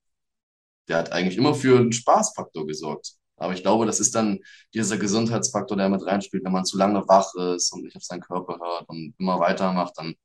Der 0.88 0.98
hat 0.98 1.12
eigentlich 1.12 1.38
immer 1.38 1.55
für 1.55 1.77
einen 1.77 1.91
Spaßfaktor 1.91 2.65
gesorgt. 2.67 3.13
Aber 3.38 3.53
ich 3.53 3.62
glaube, 3.62 3.86
das 3.86 4.00
ist 4.00 4.15
dann 4.15 4.39
dieser 4.74 4.98
Gesundheitsfaktor, 4.98 5.77
der 5.77 5.89
mit 5.89 6.05
reinspielt. 6.05 6.43
Wenn 6.43 6.51
man 6.51 6.65
zu 6.65 6.77
lange 6.77 7.07
wach 7.07 7.33
ist 7.55 7.71
und 7.74 7.83
nicht 7.83 7.95
auf 7.95 8.03
seinen 8.03 8.21
Körper 8.21 8.59
hört 8.59 8.89
und 8.89 9.13
immer 9.17 9.39
weitermacht, 9.39 9.93
dann, 9.98 10.15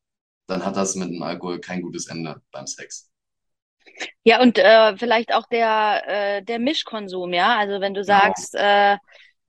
dann 0.47 0.65
hat 0.65 0.77
das 0.77 0.95
mit 0.97 1.11
dem 1.11 1.23
Alkohol 1.23 1.61
kein 1.61 1.83
gutes 1.83 2.07
Ende 2.09 2.43
beim 2.53 2.67
Sex. 2.67 3.11
Ja, 4.25 4.41
und 4.41 4.59
äh, 4.59 4.97
vielleicht 4.97 5.33
auch 5.35 5.47
der, 5.49 6.39
äh, 6.39 6.43
der 6.43 6.59
Mischkonsum, 6.59 7.33
ja. 7.33 7.57
Also 7.59 7.81
wenn 7.81 7.95
du 7.95 8.05
Genau. 8.05 8.05
sagst, 8.05 8.55
äh, 8.55 8.97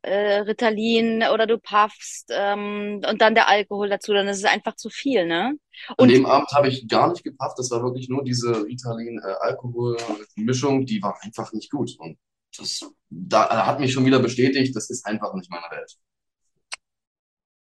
äh, 0.04 0.40
Ritalin 0.42 1.24
oder 1.34 1.48
du 1.48 1.58
puffst 1.60 2.30
ähm, 2.32 3.02
und 3.10 3.22
dann 3.22 3.34
der 3.36 3.48
Alkohol 3.48 3.90
dazu, 3.90 4.14
dann 4.14 4.28
ist 4.28 4.38
es 4.40 4.46
einfach 4.46 4.76
zu 4.76 4.90
viel, 4.90 5.26
ne? 5.26 5.54
An 5.98 6.00
Und 6.06 6.08
dem 6.08 6.26
Abend 6.26 6.50
habe 6.52 6.68
ich 6.70 6.88
gar 6.88 7.10
nicht 7.10 7.24
gepafft. 7.24 7.60
Das 7.60 7.70
war 7.72 7.84
wirklich 7.84 8.08
nur 8.10 8.24
diese 8.24 8.64
Ritalin-Alkohol-Mischung, 8.66 10.86
die 10.86 11.02
war 11.02 11.18
einfach 11.24 11.52
nicht 11.54 11.72
gut. 11.72 11.96
Und 12.00 12.18
das 12.58 12.82
da 13.10 13.66
hat 13.66 13.80
mich 13.80 13.94
schon 13.94 14.06
wieder 14.06 14.20
bestätigt, 14.20 14.76
das 14.76 14.90
ist 14.90 15.06
einfach 15.06 15.34
nicht 15.34 15.50
meine 15.52 15.70
Welt. 15.72 15.98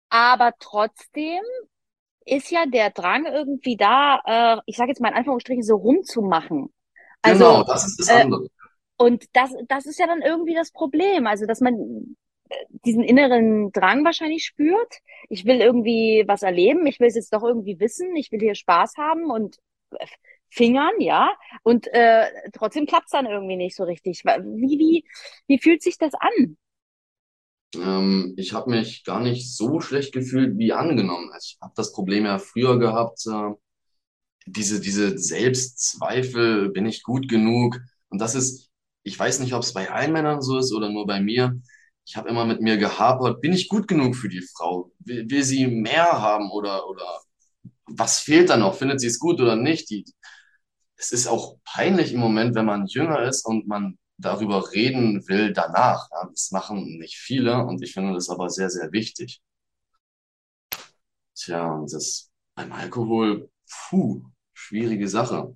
aber 0.09 0.53
trotzdem 0.59 1.43
ist 2.25 2.51
ja 2.51 2.65
der 2.65 2.91
Drang 2.91 3.25
irgendwie 3.25 3.77
da, 3.77 4.19
äh, 4.25 4.61
ich 4.65 4.77
sage 4.77 4.89
jetzt 4.89 5.01
mal 5.01 5.09
in 5.09 5.15
Anführungsstrichen, 5.15 5.63
so 5.63 5.75
rumzumachen. 5.75 6.73
Also, 7.21 7.45
Genau, 7.45 7.63
das 7.63 7.85
ist 7.87 7.99
das 7.99 8.09
äh, 8.09 8.21
andere. 8.21 8.47
und 8.97 9.25
das, 9.33 9.51
das 9.67 9.85
ist 9.85 9.99
ja 9.99 10.07
dann 10.07 10.21
irgendwie 10.21 10.53
das 10.55 10.71
Problem. 10.71 11.27
Also, 11.27 11.45
dass 11.45 11.61
man 11.61 12.15
äh, 12.49 12.55
diesen 12.85 13.03
inneren 13.03 13.71
Drang 13.71 14.05
wahrscheinlich 14.05 14.45
spürt. 14.45 14.95
Ich 15.29 15.45
will 15.45 15.61
irgendwie 15.61 16.23
was 16.27 16.43
erleben, 16.43 16.85
ich 16.87 16.99
will 16.99 17.07
es 17.07 17.15
jetzt 17.15 17.33
doch 17.33 17.43
irgendwie 17.43 17.79
wissen, 17.79 18.15
ich 18.15 18.31
will 18.31 18.39
hier 18.39 18.55
Spaß 18.55 18.97
haben 18.97 19.31
und 19.31 19.57
äh, 19.91 20.05
fingern, 20.49 20.93
ja. 20.99 21.29
Und 21.63 21.87
äh, 21.93 22.27
trotzdem 22.53 22.85
klappt 22.85 23.05
es 23.07 23.11
dann 23.11 23.25
irgendwie 23.25 23.57
nicht 23.57 23.75
so 23.75 23.83
richtig. 23.83 24.23
Wie, 24.25 24.79
wie, 24.79 25.05
wie 25.47 25.59
fühlt 25.59 25.81
sich 25.83 25.97
das 25.97 26.13
an? 26.15 26.57
Ähm, 27.75 28.33
ich 28.37 28.53
habe 28.53 28.69
mich 28.71 29.03
gar 29.03 29.19
nicht 29.19 29.55
so 29.55 29.79
schlecht 29.81 30.13
gefühlt 30.13 30.57
wie 30.57 30.73
angenommen. 30.73 31.29
Also 31.31 31.45
ich 31.53 31.57
habe 31.61 31.73
das 31.75 31.91
Problem 31.91 32.25
ja 32.25 32.39
früher 32.39 32.79
gehabt, 32.79 33.25
äh, 33.27 33.51
diese, 34.45 34.79
diese 34.79 35.17
Selbstzweifel, 35.17 36.69
bin 36.69 36.85
ich 36.85 37.03
gut 37.03 37.27
genug? 37.27 37.79
Und 38.09 38.19
das 38.21 38.35
ist, 38.35 38.69
ich 39.03 39.17
weiß 39.17 39.39
nicht, 39.39 39.53
ob 39.53 39.63
es 39.63 39.73
bei 39.73 39.91
allen 39.91 40.13
Männern 40.13 40.41
so 40.41 40.57
ist 40.57 40.73
oder 40.73 40.89
nur 40.89 41.07
bei 41.07 41.19
mir. 41.19 41.59
Ich 42.05 42.15
habe 42.17 42.29
immer 42.29 42.45
mit 42.45 42.61
mir 42.61 42.77
gehapert, 42.77 43.41
bin 43.41 43.53
ich 43.53 43.67
gut 43.67 43.87
genug 43.87 44.15
für 44.15 44.29
die 44.29 44.41
Frau? 44.55 44.91
Will, 44.99 45.29
will 45.29 45.43
sie 45.43 45.67
mehr 45.67 46.21
haben 46.21 46.51
oder, 46.51 46.87
oder 46.87 47.21
was 47.87 48.19
fehlt 48.19 48.49
da 48.49 48.57
noch? 48.57 48.75
Findet 48.75 49.01
sie 49.01 49.07
es 49.07 49.19
gut 49.19 49.41
oder 49.41 49.55
nicht? 49.55 49.89
Die, 49.89 50.05
es 50.97 51.11
ist 51.11 51.27
auch 51.27 51.57
peinlich 51.65 52.13
im 52.13 52.19
Moment, 52.19 52.55
wenn 52.55 52.65
man 52.65 52.85
jünger 52.87 53.23
ist 53.23 53.45
und 53.45 53.67
man 53.67 53.97
darüber 54.17 54.71
reden 54.73 55.27
will 55.27 55.53
danach. 55.53 56.09
Ja, 56.11 56.27
das 56.29 56.51
machen 56.51 56.97
nicht 56.97 57.17
viele 57.17 57.63
und 57.65 57.81
ich 57.83 57.93
finde 57.93 58.13
das 58.13 58.29
aber 58.29 58.49
sehr, 58.49 58.69
sehr 58.69 58.91
wichtig. 58.91 59.41
Tja, 61.35 61.71
und 61.73 61.91
das 61.93 62.31
beim 62.55 62.71
Alkohol, 62.71 63.49
puh, 63.89 64.23
schwierige 64.53 65.07
Sache. 65.07 65.55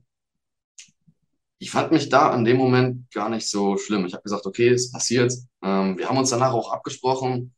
Ich 1.58 1.72
fand 1.72 1.92
mich 1.92 2.10
da 2.10 2.30
an 2.32 2.46
dem 2.46 2.58
Moment 2.58 3.12
gar 3.12 3.30
nicht 3.30 3.48
so 3.50 3.78
schlimm. 3.78 4.06
Ich 4.06 4.14
habe 4.14 4.24
gesagt, 4.24 4.46
okay, 4.46 4.70
es 4.70 4.92
passiert. 4.92 5.34
Ähm, 5.62 5.98
wir 5.98 6.08
haben 6.08 6.18
uns 6.18 6.30
danach 6.30 6.54
auch 6.54 6.72
abgesprochen. 6.72 7.54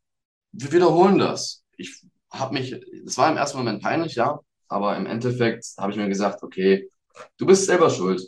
Wir 0.52 0.72
wiederholen 0.72 1.20
das. 1.20 1.64
Ich 1.78 2.04
habe 2.32 2.54
mich, 2.54 2.74
es 2.74 3.18
war 3.18 3.32
im 3.32 3.38
ersten 3.38 3.58
Moment 3.58 3.82
peinlich, 3.84 4.16
ja, 4.16 4.40
aber 4.68 4.98
im 4.98 5.06
Endeffekt 5.06 5.66
habe 5.78 5.92
ich 5.92 5.98
mir 5.98 6.08
gesagt, 6.08 6.44
okay, 6.44 6.90
du 7.38 7.46
bist 7.46 7.66
selber 7.66 7.90
schuld. 7.90 8.22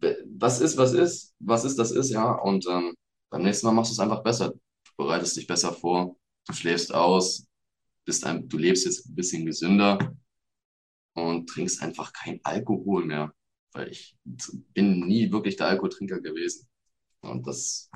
Was 0.00 0.60
ist, 0.60 0.76
was 0.76 0.92
ist, 0.92 1.34
was 1.40 1.64
ist, 1.64 1.78
das 1.78 1.90
ist, 1.90 2.10
ja. 2.10 2.32
Und 2.32 2.66
ähm, 2.68 2.94
beim 3.30 3.42
nächsten 3.42 3.66
Mal 3.66 3.72
machst 3.72 3.90
du 3.90 3.94
es 3.94 4.00
einfach 4.00 4.22
besser. 4.22 4.50
Du 4.52 4.92
bereitest 4.96 5.36
dich 5.36 5.46
besser 5.46 5.72
vor, 5.72 6.16
du 6.46 6.52
schläfst 6.52 6.94
aus, 6.94 7.46
bist 8.04 8.24
ein, 8.24 8.48
du 8.48 8.58
lebst 8.58 8.84
jetzt 8.86 9.06
ein 9.06 9.14
bisschen 9.14 9.44
gesünder 9.46 9.98
und 11.14 11.48
trinkst 11.48 11.82
einfach 11.82 12.12
kein 12.12 12.40
Alkohol 12.44 13.04
mehr. 13.04 13.32
Weil 13.72 13.88
ich 13.88 14.16
bin 14.24 15.00
nie 15.00 15.30
wirklich 15.30 15.56
der 15.56 15.68
Alkoholtrinker 15.68 16.20
gewesen. 16.20 16.68
Und 17.20 17.46
das 17.46 17.90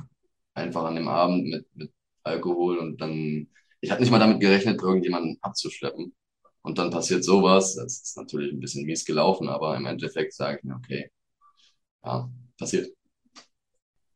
einfach 0.54 0.84
an 0.84 0.96
dem 0.96 1.08
Abend 1.08 1.48
mit, 1.48 1.66
mit 1.74 1.92
Alkohol 2.24 2.78
und 2.78 3.00
dann, 3.00 3.48
ich 3.80 3.90
habe 3.90 4.00
nicht 4.00 4.10
mal 4.10 4.18
damit 4.18 4.40
gerechnet, 4.40 4.82
irgendjemanden 4.82 5.38
abzuschleppen. 5.40 6.14
Und 6.62 6.78
dann 6.78 6.90
passiert 6.90 7.24
sowas. 7.24 7.74
Das 7.74 8.02
ist 8.02 8.16
natürlich 8.16 8.52
ein 8.52 8.60
bisschen 8.60 8.86
mies 8.86 9.04
gelaufen, 9.04 9.48
aber 9.48 9.76
im 9.76 9.86
Endeffekt 9.86 10.34
sage 10.34 10.58
ich 10.58 10.64
mir, 10.64 10.76
okay, 10.76 11.10
ja, 12.04 12.28
passiert. 12.58 12.88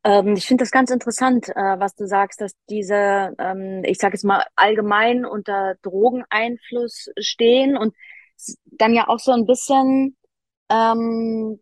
Ähm, 0.05 0.35
ich 0.37 0.47
finde 0.47 0.63
das 0.63 0.71
ganz 0.71 0.91
interessant, 0.91 1.49
äh, 1.49 1.55
was 1.55 1.95
du 1.97 2.07
sagst, 2.07 2.41
dass 2.41 2.53
diese, 2.71 3.35
ähm, 3.39 3.83
ich 3.85 3.99
sage 3.99 4.15
jetzt 4.15 4.25
mal, 4.25 4.45
allgemein 4.55 5.25
unter 5.25 5.75
Drogeneinfluss 5.83 7.11
stehen 7.19 7.77
und 7.77 7.95
dann 8.67 8.95
ja 8.95 9.09
auch 9.09 9.19
so 9.19 9.33
ein 9.33 9.47
bisschen 9.47 10.17
ähm, 10.71 11.61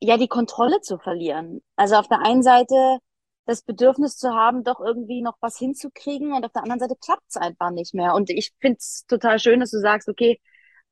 ja 0.00 0.16
die 0.18 0.28
Kontrolle 0.28 0.80
zu 0.80 0.98
verlieren. 0.98 1.62
Also 1.76 1.96
auf 1.96 2.08
der 2.08 2.20
einen 2.20 2.42
Seite 2.42 2.98
das 3.46 3.62
Bedürfnis 3.62 4.16
zu 4.18 4.30
haben, 4.34 4.64
doch 4.64 4.80
irgendwie 4.80 5.22
noch 5.22 5.36
was 5.40 5.58
hinzukriegen 5.58 6.32
und 6.34 6.44
auf 6.44 6.52
der 6.52 6.62
anderen 6.62 6.80
Seite 6.80 6.96
klappt 7.02 7.24
es 7.28 7.36
einfach 7.36 7.70
nicht 7.70 7.94
mehr. 7.94 8.14
Und 8.14 8.30
ich 8.30 8.52
finde 8.60 8.78
es 8.78 9.06
total 9.08 9.38
schön, 9.38 9.60
dass 9.60 9.70
du 9.70 9.80
sagst, 9.80 10.08
okay, 10.08 10.38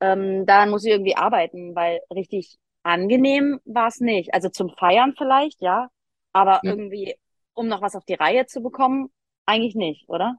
ähm, 0.00 0.46
daran 0.46 0.70
muss 0.70 0.84
ich 0.84 0.92
irgendwie 0.92 1.16
arbeiten, 1.16 1.74
weil 1.74 2.00
richtig 2.14 2.58
angenehm 2.86 3.60
war 3.64 3.88
es 3.88 4.00
nicht. 4.00 4.34
Also 4.34 4.48
zum 4.48 4.70
Feiern 4.78 5.14
vielleicht, 5.16 5.60
ja, 5.60 5.88
aber 6.32 6.62
Ja. 6.62 6.72
irgendwie, 6.72 7.16
um 7.54 7.68
noch 7.68 7.82
was 7.82 7.96
auf 7.96 8.04
die 8.04 8.14
Reihe 8.14 8.46
zu 8.46 8.62
bekommen, 8.62 9.10
eigentlich 9.46 9.74
nicht, 9.74 10.08
oder? 10.08 10.38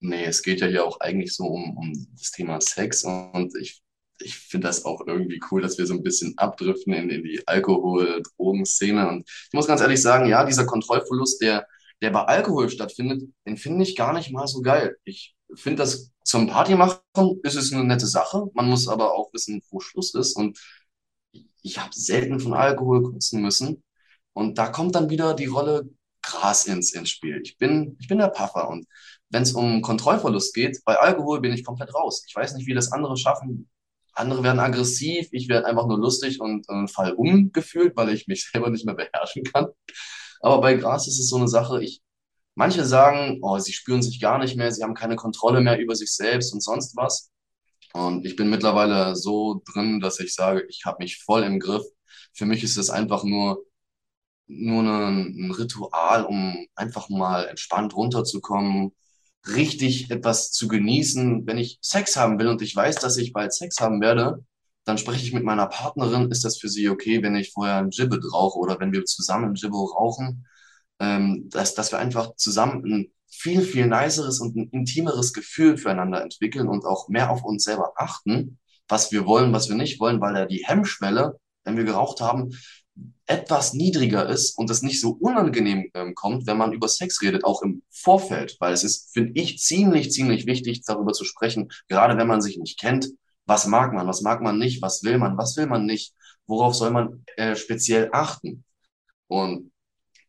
Nee, 0.00 0.24
es 0.24 0.42
geht 0.42 0.60
ja 0.60 0.66
hier 0.66 0.84
auch 0.86 1.00
eigentlich 1.00 1.34
so 1.34 1.44
um, 1.44 1.76
um 1.76 2.06
das 2.18 2.30
Thema 2.30 2.60
Sex 2.60 3.04
und 3.04 3.54
ich, 3.60 3.82
ich 4.20 4.34
finde 4.36 4.66
das 4.68 4.84
auch 4.86 5.06
irgendwie 5.06 5.40
cool, 5.50 5.60
dass 5.60 5.76
wir 5.78 5.86
so 5.86 5.94
ein 5.94 6.02
bisschen 6.02 6.36
abdriften 6.38 6.92
in, 6.94 7.10
in 7.10 7.22
die 7.24 7.46
Alkohol-Drogen-Szene. 7.46 9.08
Und 9.08 9.28
ich 9.28 9.52
muss 9.52 9.66
ganz 9.66 9.80
ehrlich 9.82 10.00
sagen, 10.00 10.26
ja, 10.26 10.44
dieser 10.44 10.64
Kontrollverlust, 10.66 11.42
der, 11.42 11.66
der 12.00 12.10
bei 12.10 12.24
Alkohol 12.24 12.70
stattfindet, 12.70 13.22
den 13.46 13.58
finde 13.58 13.82
ich 13.84 13.94
gar 13.96 14.14
nicht 14.14 14.32
mal 14.32 14.46
so 14.46 14.62
geil. 14.62 14.96
Ich 15.04 15.36
finde 15.54 15.82
das 15.82 16.10
zum 16.24 16.46
Party 16.46 16.76
machen 16.76 16.98
ist 17.42 17.56
es 17.56 17.72
eine 17.72 17.84
nette 17.84 18.06
Sache. 18.06 18.46
Man 18.54 18.68
muss 18.70 18.88
aber 18.88 19.12
auch 19.14 19.32
wissen, 19.34 19.62
wo 19.70 19.80
Schluss 19.80 20.14
ist. 20.14 20.36
Und 20.36 20.58
ich 21.62 21.78
habe 21.78 21.90
selten 21.92 22.40
von 22.40 22.54
Alkohol 22.54 23.02
kotzen 23.02 23.42
müssen. 23.42 23.82
Und 24.32 24.58
da 24.58 24.68
kommt 24.68 24.94
dann 24.94 25.10
wieder 25.10 25.34
die 25.34 25.46
Rolle 25.46 25.88
Gras 26.22 26.66
ins, 26.66 26.92
ins 26.92 27.10
Spiel. 27.10 27.40
Ich 27.42 27.58
bin, 27.58 27.96
ich 27.98 28.08
bin 28.08 28.18
der 28.18 28.28
Puffer 28.28 28.68
und 28.68 28.86
wenn 29.30 29.42
es 29.42 29.52
um 29.52 29.80
Kontrollverlust 29.82 30.54
geht, 30.54 30.80
bei 30.84 30.96
Alkohol 30.96 31.40
bin 31.40 31.52
ich 31.52 31.64
komplett 31.64 31.94
raus. 31.94 32.24
Ich 32.26 32.34
weiß 32.34 32.54
nicht, 32.54 32.66
wie 32.66 32.74
das 32.74 32.92
andere 32.92 33.16
schaffen. 33.16 33.68
Andere 34.12 34.42
werden 34.42 34.58
aggressiv, 34.58 35.28
ich 35.32 35.48
werde 35.48 35.66
einfach 35.66 35.86
nur 35.86 35.98
lustig 35.98 36.40
und 36.40 36.68
äh, 36.68 36.88
fall 36.88 37.12
umgefühlt, 37.12 37.96
weil 37.96 38.10
ich 38.10 38.26
mich 38.26 38.48
selber 38.52 38.70
nicht 38.70 38.84
mehr 38.84 38.94
beherrschen 38.94 39.44
kann. 39.44 39.68
Aber 40.40 40.60
bei 40.60 40.74
Gras 40.74 41.06
ist 41.06 41.18
es 41.18 41.28
so 41.28 41.36
eine 41.36 41.48
Sache, 41.48 41.82
ich, 41.82 42.02
manche 42.54 42.84
sagen, 42.84 43.38
oh, 43.42 43.58
sie 43.58 43.72
spüren 43.72 44.02
sich 44.02 44.20
gar 44.20 44.38
nicht 44.38 44.56
mehr, 44.56 44.72
sie 44.72 44.82
haben 44.82 44.94
keine 44.94 45.16
Kontrolle 45.16 45.60
mehr 45.60 45.78
über 45.78 45.94
sich 45.94 46.12
selbst 46.12 46.52
und 46.52 46.62
sonst 46.62 46.96
was. 46.96 47.30
Und 47.92 48.24
ich 48.26 48.36
bin 48.36 48.50
mittlerweile 48.50 49.16
so 49.16 49.62
drin, 49.72 50.00
dass 50.00 50.20
ich 50.20 50.34
sage, 50.34 50.64
ich 50.68 50.84
habe 50.84 50.98
mich 51.02 51.22
voll 51.22 51.42
im 51.42 51.58
Griff. 51.60 51.84
Für 52.34 52.46
mich 52.46 52.62
ist 52.64 52.76
es 52.76 52.90
einfach 52.90 53.24
nur 53.24 53.64
nur 54.50 54.82
ein, 54.82 55.34
ein 55.38 55.50
Ritual, 55.52 56.24
um 56.24 56.66
einfach 56.74 57.08
mal 57.08 57.46
entspannt 57.46 57.94
runterzukommen, 57.94 58.92
richtig 59.46 60.10
etwas 60.10 60.52
zu 60.52 60.68
genießen. 60.68 61.46
Wenn 61.46 61.58
ich 61.58 61.78
Sex 61.82 62.16
haben 62.16 62.38
will 62.38 62.48
und 62.48 62.62
ich 62.62 62.74
weiß, 62.74 62.96
dass 62.96 63.16
ich 63.16 63.32
bald 63.32 63.54
Sex 63.54 63.80
haben 63.80 64.00
werde, 64.00 64.44
dann 64.84 64.98
spreche 64.98 65.24
ich 65.24 65.32
mit 65.32 65.44
meiner 65.44 65.66
Partnerin, 65.66 66.30
ist 66.30 66.44
das 66.44 66.58
für 66.58 66.68
sie 66.68 66.88
okay, 66.88 67.22
wenn 67.22 67.36
ich 67.36 67.52
vorher 67.52 67.76
ein 67.76 67.90
Gibbet 67.90 68.24
rauche 68.32 68.58
oder 68.58 68.80
wenn 68.80 68.92
wir 68.92 69.04
zusammen 69.04 69.50
ein 69.50 69.54
Gibbo 69.54 69.84
rauchen, 69.84 70.46
ähm, 70.98 71.48
dass, 71.50 71.74
dass 71.74 71.92
wir 71.92 71.98
einfach 71.98 72.34
zusammen 72.36 72.84
ein 72.84 73.12
viel, 73.30 73.62
viel 73.62 73.86
niceres 73.86 74.40
und 74.40 74.56
ein 74.56 74.68
intimeres 74.70 75.32
Gefühl 75.32 75.76
füreinander 75.76 76.22
entwickeln 76.22 76.68
und 76.68 76.84
auch 76.84 77.08
mehr 77.08 77.30
auf 77.30 77.44
uns 77.44 77.64
selber 77.64 77.92
achten, 77.96 78.58
was 78.88 79.12
wir 79.12 79.26
wollen, 79.26 79.52
was 79.52 79.68
wir 79.68 79.76
nicht 79.76 80.00
wollen, 80.00 80.20
weil 80.20 80.34
da 80.34 80.46
die 80.46 80.64
Hemmschwelle, 80.66 81.38
wenn 81.64 81.76
wir 81.76 81.84
geraucht 81.84 82.20
haben, 82.20 82.50
etwas 83.26 83.72
niedriger 83.74 84.28
ist 84.28 84.58
und 84.58 84.68
es 84.70 84.82
nicht 84.82 85.00
so 85.00 85.10
unangenehm 85.10 85.88
ähm, 85.94 86.14
kommt, 86.14 86.46
wenn 86.46 86.58
man 86.58 86.72
über 86.72 86.88
Sex 86.88 87.22
redet, 87.22 87.44
auch 87.44 87.62
im 87.62 87.82
Vorfeld, 87.90 88.56
weil 88.58 88.72
es 88.72 88.82
ist, 88.82 89.12
finde 89.12 89.40
ich, 89.40 89.58
ziemlich, 89.58 90.10
ziemlich 90.10 90.46
wichtig, 90.46 90.82
darüber 90.84 91.12
zu 91.12 91.24
sprechen, 91.24 91.70
gerade 91.88 92.18
wenn 92.18 92.26
man 92.26 92.42
sich 92.42 92.58
nicht 92.58 92.78
kennt. 92.78 93.08
Was 93.46 93.66
mag 93.66 93.92
man, 93.92 94.06
was 94.06 94.22
mag 94.22 94.42
man 94.42 94.58
nicht, 94.58 94.82
was 94.82 95.02
will 95.02 95.18
man, 95.18 95.36
was 95.38 95.56
will 95.56 95.66
man 95.66 95.86
nicht, 95.86 96.14
worauf 96.46 96.74
soll 96.74 96.90
man 96.90 97.24
äh, 97.36 97.56
speziell 97.56 98.10
achten? 98.12 98.64
Und 99.28 99.72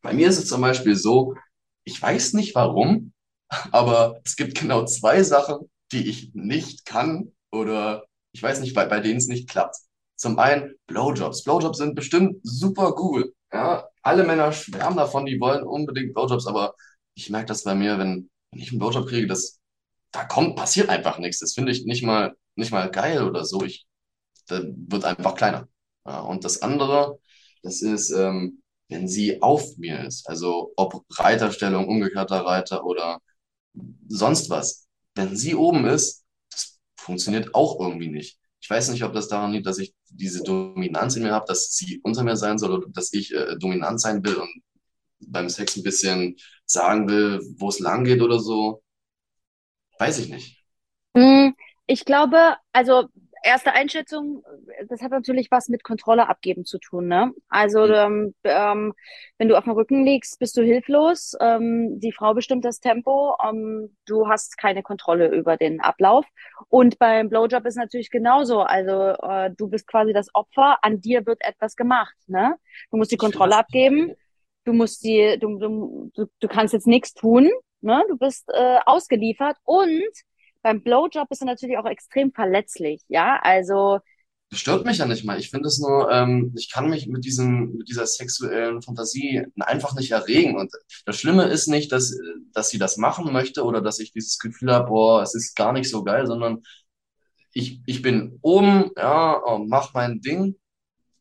bei 0.01 0.13
mir 0.13 0.27
ist 0.29 0.37
es 0.37 0.47
zum 0.47 0.61
Beispiel 0.61 0.95
so, 0.95 1.35
ich 1.83 2.01
weiß 2.01 2.33
nicht 2.33 2.55
warum, 2.55 3.13
aber 3.71 4.19
es 4.25 4.35
gibt 4.35 4.57
genau 4.59 4.85
zwei 4.85 5.23
Sachen, 5.23 5.69
die 5.91 6.07
ich 6.09 6.31
nicht 6.33 6.85
kann 6.85 7.31
oder 7.51 8.05
ich 8.33 8.41
weiß 8.41 8.61
nicht, 8.61 8.73
bei, 8.73 8.85
bei 8.85 8.99
denen 9.01 9.17
es 9.17 9.27
nicht 9.27 9.49
klappt. 9.49 9.75
Zum 10.15 10.39
einen 10.39 10.75
Blowjobs. 10.87 11.43
Blowjobs 11.43 11.77
sind 11.79 11.95
bestimmt 11.95 12.37
super 12.43 12.95
cool. 12.99 13.33
Ja, 13.51 13.87
alle 14.01 14.23
Männer 14.23 14.51
schwärmen 14.53 14.97
davon, 14.97 15.25
die 15.25 15.39
wollen 15.39 15.63
unbedingt 15.63 16.13
Blowjobs, 16.13 16.47
aber 16.47 16.75
ich 17.15 17.29
merke 17.29 17.47
das 17.47 17.63
bei 17.63 17.75
mir, 17.75 17.97
wenn, 17.97 18.29
wenn 18.51 18.61
ich 18.61 18.69
einen 18.71 18.79
Blowjob 18.79 19.07
kriege, 19.07 19.27
das, 19.27 19.59
da 20.11 20.23
kommt, 20.25 20.55
passiert 20.55 20.89
einfach 20.89 21.19
nichts. 21.19 21.39
Das 21.39 21.53
finde 21.53 21.71
ich 21.71 21.85
nicht 21.85 22.03
mal, 22.03 22.35
nicht 22.55 22.71
mal 22.71 22.89
geil 22.91 23.23
oder 23.23 23.45
so. 23.45 23.63
Ich, 23.63 23.85
da 24.47 24.61
wird 24.63 25.05
einfach 25.05 25.35
kleiner. 25.35 25.67
Ja, 26.05 26.21
und 26.21 26.43
das 26.45 26.61
andere, 26.61 27.19
Das 27.63 27.81
ist, 27.81 28.11
ähm, 28.11 28.60
wenn 28.91 29.09
sie 29.09 29.41
auf 29.43 29.77
mir 29.79 30.05
ist. 30.05 30.29
Also 30.29 30.73
ob 30.77 31.05
Reiterstellung, 31.17 31.89
umgekehrter 31.89 32.45
Reiter 32.45 32.85
oder 32.85 33.21
sonst 34.07 34.49
was. 34.49 34.87
Wenn 35.15 35.35
sie 35.35 35.55
oben 35.55 35.85
ist, 35.85 36.25
das 36.51 36.79
funktioniert 36.97 37.55
auch 37.55 37.79
irgendwie 37.79 38.09
nicht. 38.09 38.39
Ich 38.61 38.69
weiß 38.69 38.91
nicht, 38.91 39.03
ob 39.03 39.13
das 39.13 39.27
daran 39.27 39.53
liegt, 39.53 39.65
dass 39.67 39.79
ich 39.79 39.93
diese 40.09 40.43
Dominanz 40.43 41.15
in 41.15 41.23
mir 41.23 41.31
habe, 41.33 41.45
dass 41.47 41.75
sie 41.75 41.99
unter 42.03 42.23
mir 42.23 42.37
sein 42.37 42.59
soll 42.59 42.71
oder 42.73 42.87
dass 42.89 43.13
ich 43.13 43.33
äh, 43.33 43.57
dominant 43.59 43.99
sein 44.01 44.23
will 44.25 44.35
und 44.37 44.49
beim 45.21 45.49
Sex 45.49 45.77
ein 45.77 45.83
bisschen 45.83 46.37
sagen 46.65 47.09
will, 47.09 47.41
wo 47.57 47.69
es 47.69 47.79
lang 47.79 48.05
geht 48.05 48.21
oder 48.21 48.39
so. 48.39 48.83
Weiß 49.99 50.17
ich 50.19 50.29
nicht. 50.29 50.65
Mm, 51.15 51.51
Ich 51.87 52.05
glaube, 52.05 52.55
also 52.73 53.09
erste 53.43 53.73
Einschätzung, 53.73 54.43
das 54.87 55.01
hat 55.01 55.11
natürlich 55.11 55.49
was 55.51 55.69
mit 55.69 55.83
Kontrolle 55.83 56.29
abgeben 56.29 56.65
zu 56.65 56.79
tun, 56.79 57.07
ne? 57.07 57.31
Also 57.49 57.83
Hm. 57.87 57.93
ähm, 57.93 58.35
ähm, 58.43 58.93
wenn 59.37 59.47
du 59.47 59.57
auf 59.57 59.63
dem 59.63 59.73
Rücken 59.73 60.05
liegst, 60.05 60.39
bist 60.39 60.55
du 60.57 60.63
hilflos. 60.63 61.35
Ähm, 61.39 61.99
die 61.99 62.11
Frau 62.11 62.33
bestimmt 62.33 62.65
das 62.65 62.79
Tempo. 62.79 63.35
Ähm, 63.43 63.95
du 64.05 64.27
hast 64.27 64.57
keine 64.57 64.83
Kontrolle 64.83 65.27
über 65.33 65.57
den 65.57 65.81
Ablauf. 65.81 66.25
Und 66.69 66.99
beim 66.99 67.29
Blowjob 67.29 67.65
ist 67.65 67.75
natürlich 67.77 68.11
genauso. 68.11 68.61
Also 68.61 69.13
äh, 69.21 69.51
du 69.55 69.67
bist 69.67 69.87
quasi 69.87 70.13
das 70.13 70.33
Opfer. 70.33 70.77
An 70.83 71.01
dir 71.01 71.25
wird 71.25 71.41
etwas 71.43 71.75
gemacht, 71.75 72.15
ne? 72.27 72.55
Du 72.91 72.97
musst 72.97 73.11
die 73.11 73.17
Kontrolle 73.17 73.57
abgeben. 73.57 74.13
Du 74.65 74.73
musst 74.73 75.03
die, 75.03 75.37
du, 75.39 75.57
du, 75.57 76.11
du, 76.13 76.25
du 76.39 76.47
kannst 76.47 76.73
jetzt 76.73 76.87
nichts 76.87 77.13
tun, 77.13 77.49
ne? 77.81 78.03
Du 78.09 78.17
bist 78.17 78.49
äh, 78.53 78.77
ausgeliefert 78.85 79.57
und 79.63 80.03
beim 80.61 80.83
Blowjob 80.83 81.29
bist 81.29 81.41
du 81.41 81.45
natürlich 81.45 81.77
auch 81.77 81.85
extrem 81.85 82.31
verletzlich, 82.33 83.01
ja? 83.07 83.39
Also, 83.41 83.99
Das 84.49 84.59
stört 84.59 84.85
mich 84.85 84.97
ja 84.97 85.05
nicht 85.05 85.23
mal. 85.23 85.39
Ich 85.39 85.49
finde 85.49 85.67
es 85.69 85.79
nur, 85.79 86.11
ähm, 86.11 86.53
ich 86.57 86.69
kann 86.71 86.89
mich 86.89 87.07
mit 87.07 87.23
diesem, 87.23 87.71
mit 87.77 87.87
dieser 87.87 88.05
sexuellen 88.05 88.81
Fantasie 88.81 89.45
einfach 89.59 89.95
nicht 89.95 90.11
erregen. 90.11 90.57
Und 90.57 90.69
das 91.05 91.17
Schlimme 91.19 91.45
ist 91.45 91.67
nicht, 91.67 91.91
dass, 91.93 92.17
dass 92.51 92.69
sie 92.69 92.77
das 92.77 92.97
machen 92.97 93.31
möchte 93.31 93.63
oder 93.63 93.81
dass 93.81 93.99
ich 93.99 94.11
dieses 94.11 94.39
Gefühl 94.39 94.73
habe, 94.73 94.87
boah, 94.89 95.21
es 95.21 95.35
ist 95.35 95.55
gar 95.55 95.71
nicht 95.71 95.89
so 95.89 96.03
geil, 96.03 96.27
sondern 96.27 96.63
ich, 97.53 97.81
ich 97.85 98.01
bin 98.01 98.39
oben, 98.41 98.91
ja, 98.97 99.33
und 99.33 99.69
mach 99.69 99.93
mein 99.93 100.21
Ding, 100.21 100.55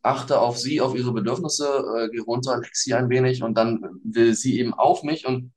achte 0.02 0.40
auf 0.40 0.58
sie, 0.58 0.80
auf 0.80 0.94
ihre 0.96 1.12
Bedürfnisse, 1.12 1.66
äh, 1.98 2.10
gehe 2.10 2.22
runter, 2.22 2.58
leck 2.58 2.76
sie 2.76 2.94
ein 2.94 3.10
wenig 3.10 3.42
und 3.42 3.54
dann 3.56 3.80
will 4.04 4.34
sie 4.34 4.58
eben 4.60 4.74
auf 4.74 5.02
mich 5.04 5.26
und 5.26 5.52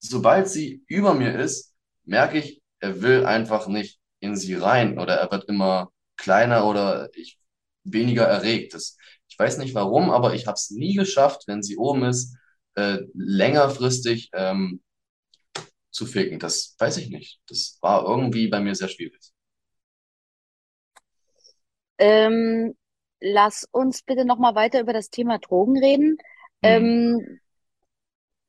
sobald 0.00 0.48
sie 0.48 0.84
über 0.88 1.14
mir 1.14 1.38
ist, 1.38 1.74
merke 2.04 2.38
ich, 2.38 2.57
er 2.80 3.02
will 3.02 3.26
einfach 3.26 3.68
nicht 3.68 4.00
in 4.20 4.36
sie 4.36 4.54
rein 4.54 4.98
oder 4.98 5.14
er 5.16 5.30
wird 5.30 5.48
immer 5.48 5.92
kleiner 6.16 6.66
oder 6.66 7.10
ich 7.14 7.38
weniger 7.84 8.24
erregt. 8.24 8.74
Das, 8.74 8.96
ich 9.28 9.38
weiß 9.38 9.58
nicht 9.58 9.74
warum, 9.74 10.10
aber 10.10 10.34
ich 10.34 10.46
habe 10.46 10.56
es 10.56 10.70
nie 10.70 10.94
geschafft, 10.94 11.44
wenn 11.46 11.62
sie 11.62 11.76
oben 11.76 12.04
ist, 12.04 12.36
äh, 12.74 12.98
längerfristig 13.14 14.30
ähm, 14.34 14.82
zu 15.90 16.06
ficken. 16.06 16.38
Das 16.38 16.76
weiß 16.78 16.98
ich 16.98 17.10
nicht. 17.10 17.40
Das 17.48 17.78
war 17.80 18.04
irgendwie 18.04 18.48
bei 18.48 18.60
mir 18.60 18.74
sehr 18.74 18.88
schwierig. 18.88 19.32
ähm, 21.98 22.74
lass 23.20 23.68
uns 23.70 24.02
bitte 24.02 24.24
nochmal 24.24 24.54
weiter 24.54 24.80
über 24.80 24.92
das 24.92 25.10
Thema 25.10 25.38
Drogen 25.38 25.78
reden. 25.78 26.16
Hm. 26.64 26.84
Ähm, 26.84 27.40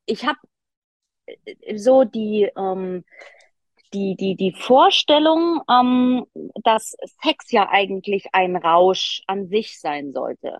ich 0.05 0.25
habe 0.25 0.39
so 1.75 2.03
die, 2.03 2.49
ähm, 2.55 3.03
die, 3.93 4.15
die, 4.15 4.35
die 4.35 4.53
Vorstellung, 4.53 5.61
ähm, 5.69 6.25
dass 6.63 6.95
Sex 7.23 7.51
ja 7.51 7.69
eigentlich 7.69 8.27
ein 8.33 8.55
Rausch 8.55 9.21
an 9.27 9.47
sich 9.47 9.79
sein 9.79 10.13
sollte. 10.13 10.59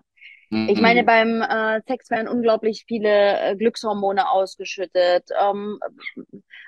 Ich 0.66 0.80
meine, 0.80 1.02
Mhm. 1.02 1.06
beim 1.06 1.42
äh, 1.42 1.80
Sex 1.86 2.10
werden 2.10 2.26
unglaublich 2.26 2.84
viele 2.84 3.38
äh, 3.40 3.56
Glückshormone 3.56 4.28
ausgeschüttet. 4.28 5.28
Ähm, 5.40 5.78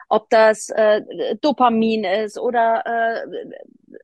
ob 0.08 0.30
das 0.30 0.68
äh, 0.68 1.02
Dopamin 1.40 2.04
ist 2.04 2.38
oder 2.38 2.84
äh, 2.86 3.26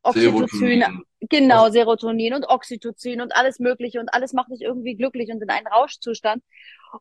Oxytocin, 0.03 0.81
Serotonin. 0.81 1.05
genau, 1.21 1.69
Serotonin 1.71 2.35
und 2.35 2.49
Oxytocin 2.49 3.21
und 3.21 3.37
alles 3.37 3.61
Mögliche 3.61 4.01
und 4.01 4.13
alles 4.13 4.33
macht 4.33 4.51
dich 4.51 4.63
irgendwie 4.63 4.97
glücklich 4.97 5.31
und 5.31 5.41
in 5.43 5.51
einen 5.51 5.69
Rauschzustand. 5.69 6.43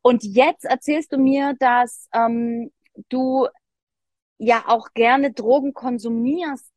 Und 0.03 0.23
jetzt 0.23 0.65
erzählst 0.65 1.11
du 1.13 1.17
mir, 1.17 1.55
dass 1.59 2.09
ähm, 2.13 2.71
du 3.09 3.47
ja 4.37 4.63
auch 4.67 4.89
gerne 4.93 5.33
Drogen 5.33 5.73
konsumierst, 5.73 6.71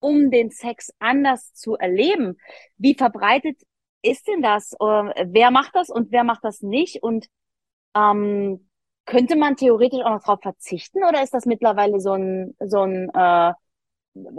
um 0.00 0.30
den 0.30 0.50
Sex 0.50 0.92
anders 0.98 1.52
zu 1.54 1.76
erleben. 1.76 2.36
Wie 2.76 2.94
verbreitet 2.94 3.60
ist 4.02 4.26
denn 4.28 4.42
das? 4.42 4.72
Äh, 4.72 5.26
wer 5.26 5.50
macht 5.50 5.74
das 5.74 5.88
und 5.88 6.12
wer 6.12 6.24
macht 6.24 6.44
das 6.44 6.60
nicht? 6.60 7.02
Und 7.02 7.26
ähm, 7.94 8.68
könnte 9.06 9.36
man 9.36 9.56
theoretisch 9.56 10.00
auch 10.00 10.10
noch 10.10 10.22
darauf 10.24 10.40
verzichten 10.40 11.04
oder 11.04 11.22
ist 11.22 11.34
das 11.34 11.46
mittlerweile 11.46 12.00
so 12.00 12.12
ein, 12.12 12.56
so 12.60 12.82
ein 12.82 13.10
äh, 13.14 13.52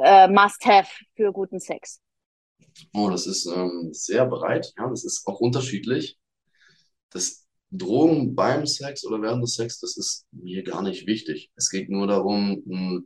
äh, 0.04 0.28
Must-have 0.28 0.90
für 1.16 1.32
guten 1.32 1.60
Sex? 1.60 2.02
Oh, 2.94 3.10
das 3.10 3.28
ist 3.28 3.46
ähm, 3.46 3.90
sehr 3.92 4.26
breit. 4.26 4.74
Ja, 4.78 4.90
das 4.90 5.06
ist 5.06 5.26
auch 5.28 5.40
unterschiedlich. 5.40 6.20
Das 7.10 7.45
Drogen 7.72 8.36
beim 8.36 8.66
Sex 8.66 9.06
oder 9.06 9.22
während 9.22 9.44
des 9.44 9.56
Sex, 9.56 9.80
das 9.80 9.98
ist 9.98 10.26
mir 10.32 10.64
gar 10.64 10.82
nicht 10.82 11.08
wichtig. 11.08 11.52
Es 11.56 11.70
geht 11.70 11.90
nur 11.90 12.08
darum, 12.08 12.62
mh, 12.66 13.02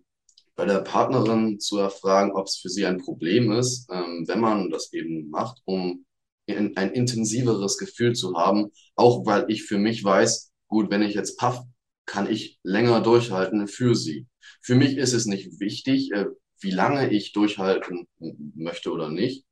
bei 0.56 0.65
der 0.65 0.80
Partnerin 0.82 1.60
zu 1.60 1.78
erfragen, 1.78 2.34
ob 2.34 2.48
es 2.48 2.58
für 2.58 2.69
sie 2.69 2.86
ein 2.86 2.98
Problem 2.98 3.52
ist, 3.52 3.88
ähm, 3.91 4.26
wenn 4.28 4.41
man 4.41 4.69
das 4.69 4.91
eben 4.93 5.30
macht, 5.30 5.62
um 5.65 6.06
ein, 6.50 6.74
intensiveres 6.74 7.78
Gefühl 7.78 8.13
zu 8.13 8.36
haben. 8.36 8.72
Auch 8.95 9.26
weil 9.26 9.45
ich 9.50 9.63
für 9.63 9.78
mich 9.78 10.04
weiß, 10.04 10.52
gut, 10.67 10.91
wenn 10.91 11.02
ich 11.02 11.13
jetzt 11.13 11.38
paff, 11.38 11.63
kann 12.06 12.30
ich 12.30 12.60
länger 12.63 13.02
durchhalten 13.02 13.67
für 13.67 13.95
sie. 13.95 14.28
Für 14.62 14.76
mich 14.76 14.98
ist 14.98 15.13
es 15.13 15.26
nicht 15.26 15.60
wichtig, 15.60 16.12
äh, 16.12 16.26
wie 16.60 16.72
lange 16.72 17.10
ich 17.12 17.32
durchhalten 17.32 18.08
möchte 18.56 18.91
oder 18.91 19.10
nicht. 19.10 19.45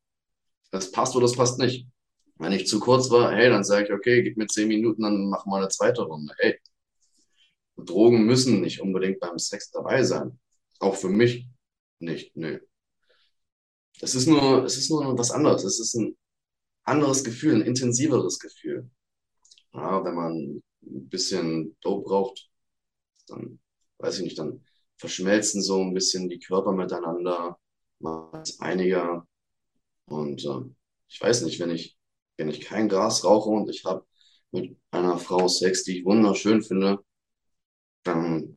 Das 0.70 0.90
passt 0.90 1.16
oder 1.16 1.24
das 1.24 1.36
passt 1.36 1.58
nicht. 1.58 1.86
Wenn 2.38 2.52
ich 2.52 2.66
zu 2.66 2.80
kurz 2.80 3.10
war, 3.10 3.34
hey, 3.34 3.48
dann 3.50 3.64
sage 3.64 3.86
ich, 3.86 3.92
okay, 3.92 4.22
gib 4.22 4.36
mir 4.36 4.46
zehn 4.46 4.68
Minuten, 4.68 5.02
dann 5.02 5.28
mach 5.28 5.46
mal 5.46 5.58
eine 5.58 5.68
zweite 5.68 6.02
Runde. 6.02 6.32
Hey, 6.38 6.58
Drogen 7.76 8.26
müssen 8.26 8.60
nicht 8.60 8.80
unbedingt 8.80 9.20
beim 9.20 9.38
Sex 9.38 9.70
dabei 9.70 10.02
sein. 10.02 10.38
Auch 10.80 10.96
für 10.96 11.08
mich 11.08 11.48
nicht, 11.98 12.36
nö. 12.36 12.60
Es 14.00 14.14
ist 14.14 14.26
nur, 14.26 14.64
es 14.64 14.76
ist 14.76 14.90
nur 14.90 15.18
was 15.18 15.30
anderes. 15.30 15.64
Es 15.64 15.80
ist 15.80 15.94
ein 15.94 16.16
anderes 16.84 17.24
Gefühl, 17.24 17.56
ein 17.56 17.66
intensiveres 17.66 18.38
Gefühl. 18.38 18.88
Ja, 19.72 20.04
wenn 20.04 20.14
man 20.14 20.62
ein 20.82 21.08
bisschen 21.08 21.76
Dope 21.80 22.04
braucht, 22.04 22.48
dann 23.26 23.60
weiß 23.98 24.18
ich 24.18 24.24
nicht, 24.24 24.38
dann 24.38 24.64
verschmelzen 24.96 25.62
so 25.62 25.82
ein 25.82 25.94
bisschen 25.94 26.28
die 26.28 26.38
Körper 26.38 26.72
miteinander, 26.72 27.58
ist 28.42 28.60
einiger. 28.60 29.26
Und 30.06 30.44
äh, 30.44 30.74
ich 31.08 31.20
weiß 31.20 31.42
nicht, 31.42 31.60
wenn 31.60 31.70
ich, 31.70 31.97
wenn 32.38 32.48
ich 32.48 32.62
kein 32.62 32.88
Gras 32.88 33.24
rauche 33.24 33.50
und 33.50 33.68
ich 33.68 33.84
habe 33.84 34.06
mit 34.52 34.78
einer 34.90 35.18
Frau 35.18 35.48
Sex, 35.48 35.84
die 35.84 35.98
ich 35.98 36.04
wunderschön 36.06 36.62
finde, 36.62 37.00
dann, 38.04 38.56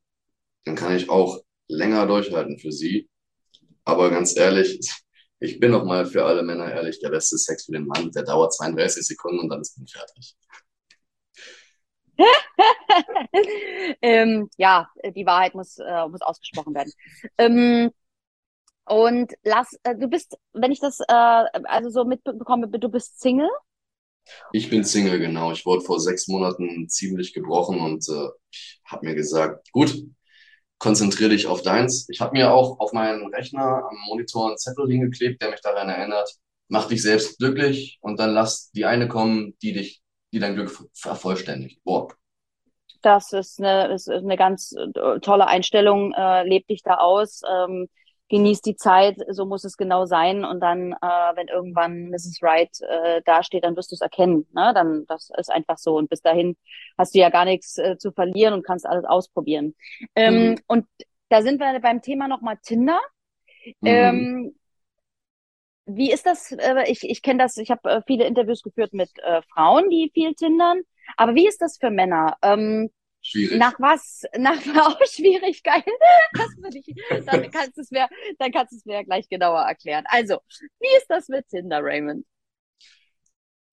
dann 0.63 0.75
kann 0.75 0.95
ich 0.95 1.09
auch 1.09 1.41
länger 1.67 2.07
durchhalten 2.07 2.59
für 2.59 2.71
sie. 2.71 3.09
Aber 3.83 4.09
ganz 4.09 4.37
ehrlich, 4.37 4.79
ich 5.39 5.59
bin 5.59 5.71
noch 5.71 5.83
mal 5.83 6.05
für 6.05 6.23
alle 6.25 6.43
Männer 6.43 6.71
ehrlich, 6.71 6.99
der 6.99 7.09
beste 7.09 7.37
Sex 7.37 7.65
für 7.65 7.73
den 7.73 7.87
Mann, 7.87 8.11
der 8.11 8.23
dauert 8.23 8.53
32 8.53 9.05
Sekunden 9.05 9.39
und 9.39 9.49
dann 9.49 9.61
ist 9.61 9.77
man 9.77 9.87
fertig. 9.87 10.35
ähm, 14.01 14.49
ja, 14.57 14.87
die 15.15 15.25
Wahrheit 15.25 15.55
muss, 15.55 15.77
äh, 15.79 16.07
muss 16.07 16.21
ausgesprochen 16.21 16.75
werden. 16.75 16.91
Ähm, 17.39 17.91
und 18.85 19.33
lass, 19.43 19.73
äh, 19.83 19.95
du 19.95 20.07
bist, 20.07 20.37
wenn 20.53 20.71
ich 20.71 20.79
das 20.79 20.99
äh, 20.99 21.13
also 21.63 21.89
so 21.89 22.05
mitbekomme, 22.05 22.67
du 22.67 22.89
bist 22.89 23.19
Single? 23.19 23.49
Ich 24.53 24.69
bin 24.69 24.83
Single, 24.83 25.19
genau. 25.19 25.51
Ich 25.51 25.65
wurde 25.65 25.81
vor 25.81 25.99
sechs 25.99 26.27
Monaten 26.27 26.87
ziemlich 26.89 27.33
gebrochen 27.33 27.79
und 27.79 28.07
äh, 28.09 28.29
habe 28.85 29.05
mir 29.05 29.15
gesagt, 29.15 29.71
gut, 29.71 30.03
konzentriere 30.77 31.29
dich 31.29 31.47
auf 31.47 31.61
deins. 31.61 32.07
Ich 32.09 32.21
habe 32.21 32.33
mir 32.33 32.51
auch 32.51 32.79
auf 32.79 32.91
meinen 32.91 33.33
Rechner 33.33 33.61
am 33.61 33.97
Monitor 34.07 34.47
einen 34.47 34.57
Zettel 34.57 34.87
hingeklebt, 34.87 35.41
der 35.41 35.51
mich 35.51 35.61
daran 35.61 35.89
erinnert, 35.89 36.35
mach 36.69 36.87
dich 36.87 37.01
selbst 37.01 37.37
glücklich 37.37 37.99
und 38.01 38.19
dann 38.19 38.33
lass 38.33 38.71
die 38.71 38.85
eine 38.85 39.07
kommen, 39.07 39.55
die 39.61 39.73
dich, 39.73 40.01
die 40.33 40.39
dein 40.39 40.55
Glück 40.55 40.75
vervollständigt. 40.93 41.83
Boah. 41.83 42.07
Das 43.03 43.33
ist 43.33 43.59
eine, 43.59 43.93
ist 43.93 44.09
eine 44.09 44.37
ganz 44.37 44.73
äh, 44.73 45.19
tolle 45.19 45.47
Einstellung. 45.47 46.13
Äh, 46.13 46.47
leb 46.47 46.67
dich 46.67 46.81
da 46.83 46.95
aus, 46.95 47.41
ähm, 47.47 47.87
genieß 48.31 48.61
die 48.61 48.75
Zeit, 48.75 49.17
so 49.29 49.45
muss 49.45 49.63
es 49.65 49.77
genau 49.77 50.05
sein. 50.07 50.45
Und 50.45 50.61
dann, 50.61 50.93
äh, 50.93 50.97
wenn 51.35 51.47
irgendwann 51.49 52.09
Mrs. 52.09 52.41
Wright 52.41 52.71
äh, 52.81 53.21
dasteht, 53.25 53.63
dann 53.65 53.75
wirst 53.77 53.91
du 53.91 53.95
es 53.95 54.01
erkennen. 54.01 54.47
Ne? 54.53 54.73
Dann, 54.73 55.05
das 55.07 55.29
ist 55.37 55.51
einfach 55.51 55.77
so. 55.77 55.97
Und 55.97 56.09
bis 56.09 56.21
dahin 56.23 56.57
hast 56.97 57.13
du 57.15 57.19
ja 57.19 57.29
gar 57.29 57.45
nichts 57.45 57.77
äh, 57.77 57.97
zu 57.99 58.11
verlieren 58.13 58.53
und 58.55 58.65
kannst 58.65 58.87
alles 58.87 59.05
ausprobieren. 59.05 59.75
Ähm, 60.15 60.51
Mhm. 60.51 60.59
und 60.67 60.87
da 61.29 61.43
sind 61.43 61.59
wir 61.59 61.79
beim 61.81 62.01
Thema 62.01 62.27
nochmal 62.27 62.57
Tinder. 62.63 62.99
Mhm. 63.81 63.87
Ähm, 63.87 64.55
wie 65.85 66.11
ist 66.11 66.25
das? 66.25 66.51
Äh, 66.51 66.89
ich 66.91 67.03
ich 67.09 67.21
kenne 67.21 67.43
das, 67.43 67.57
ich 67.57 67.71
habe 67.71 67.89
äh, 67.89 68.01
viele 68.07 68.25
Interviews 68.25 68.61
geführt 68.63 68.93
mit 68.93 69.09
äh, 69.19 69.41
Frauen, 69.53 69.89
die 69.89 70.11
viel 70.13 70.33
tindern. 70.35 70.81
Aber 71.17 71.35
wie 71.35 71.47
ist 71.47 71.61
das 71.61 71.77
für 71.79 71.89
Männer? 71.91 72.37
Ähm, 72.41 72.89
Schwierig. 73.21 73.63
nach 73.63 73.79
was? 73.79 74.23
Nach 74.37 74.57
auch 74.85 74.99
schwierig, 75.07 75.63
geil. 75.63 75.83
Das 76.37 76.55
würde 76.57 76.79
ich, 76.79 76.95
dann 77.25 77.41
kannst 77.51 77.77
du 77.77 77.81
es 77.81 77.91
mir, 77.91 78.07
dann 78.39 78.51
kannst 78.51 78.73
du 78.73 78.77
es 78.77 78.85
mir 78.85 78.95
ja 78.95 79.03
gleich 79.03 79.29
genauer 79.29 79.61
erklären. 79.61 80.05
Also, 80.07 80.39
wie 80.79 80.97
ist 80.97 81.07
das 81.09 81.27
mit 81.29 81.47
Tinder, 81.49 81.79
Raymond? 81.83 82.25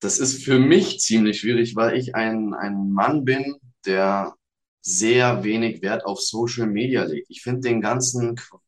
Das 0.00 0.18
ist 0.18 0.44
für 0.44 0.58
mich 0.58 1.00
ziemlich 1.00 1.40
schwierig, 1.40 1.74
weil 1.74 1.96
ich 1.96 2.14
ein, 2.14 2.54
ein 2.54 2.90
Mann 2.92 3.24
bin, 3.24 3.56
der 3.84 4.34
sehr 4.80 5.42
wenig 5.44 5.82
Wert 5.82 6.04
auf 6.06 6.20
Social 6.20 6.66
Media 6.68 7.02
legt. 7.04 7.28
Ich 7.30 7.42
finde 7.42 7.60
den 7.68 7.80
ganzen 7.80 8.36
Qu- 8.36 8.60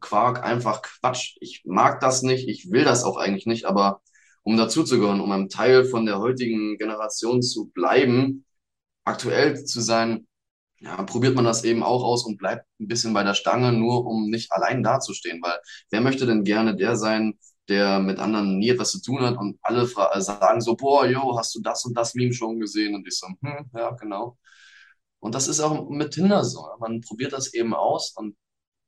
Quark 0.00 0.44
einfach 0.44 0.82
Quatsch. 0.82 1.36
Ich 1.40 1.62
mag 1.64 2.00
das 2.00 2.22
nicht, 2.22 2.48
ich 2.48 2.70
will 2.70 2.84
das 2.84 3.02
auch 3.04 3.16
eigentlich 3.16 3.46
nicht, 3.46 3.64
aber 3.64 4.02
um 4.42 4.56
dazuzugehören, 4.58 5.20
um 5.20 5.32
ein 5.32 5.48
Teil 5.48 5.84
von 5.86 6.04
der 6.04 6.18
heutigen 6.18 6.76
Generation 6.76 7.40
zu 7.42 7.70
bleiben, 7.70 8.44
aktuell 9.04 9.64
zu 9.64 9.80
sein, 9.80 10.26
ja, 10.80 11.02
probiert 11.04 11.34
man 11.34 11.44
das 11.44 11.64
eben 11.64 11.82
auch 11.82 12.02
aus 12.04 12.24
und 12.26 12.36
bleibt 12.36 12.66
ein 12.80 12.88
bisschen 12.88 13.14
bei 13.14 13.22
der 13.24 13.34
Stange, 13.34 13.72
nur 13.72 14.06
um 14.06 14.28
nicht 14.30 14.52
allein 14.52 14.82
dazustehen. 14.82 15.40
Weil 15.42 15.58
wer 15.90 16.00
möchte 16.00 16.26
denn 16.26 16.44
gerne 16.44 16.76
der 16.76 16.96
sein, 16.96 17.38
der 17.68 18.00
mit 18.00 18.18
anderen 18.18 18.58
nie 18.58 18.68
etwas 18.70 18.92
zu 18.92 19.00
tun 19.00 19.22
hat 19.22 19.38
und 19.38 19.58
alle 19.62 19.82
äh, 19.84 20.20
sagen 20.20 20.60
so, 20.60 20.76
boah, 20.76 21.06
yo, 21.06 21.38
hast 21.38 21.54
du 21.54 21.60
das 21.62 21.84
und 21.84 21.96
das 21.96 22.14
Meme 22.14 22.34
schon 22.34 22.60
gesehen? 22.60 22.94
Und 22.94 23.06
ich 23.06 23.16
so, 23.18 23.26
hm, 23.28 23.70
ja, 23.74 23.90
genau. 23.92 24.36
Und 25.20 25.34
das 25.34 25.48
ist 25.48 25.60
auch 25.60 25.88
mit 25.88 26.12
Tinder 26.12 26.44
so. 26.44 26.66
Man 26.80 27.00
probiert 27.00 27.32
das 27.32 27.54
eben 27.54 27.74
aus 27.74 28.12
und 28.16 28.36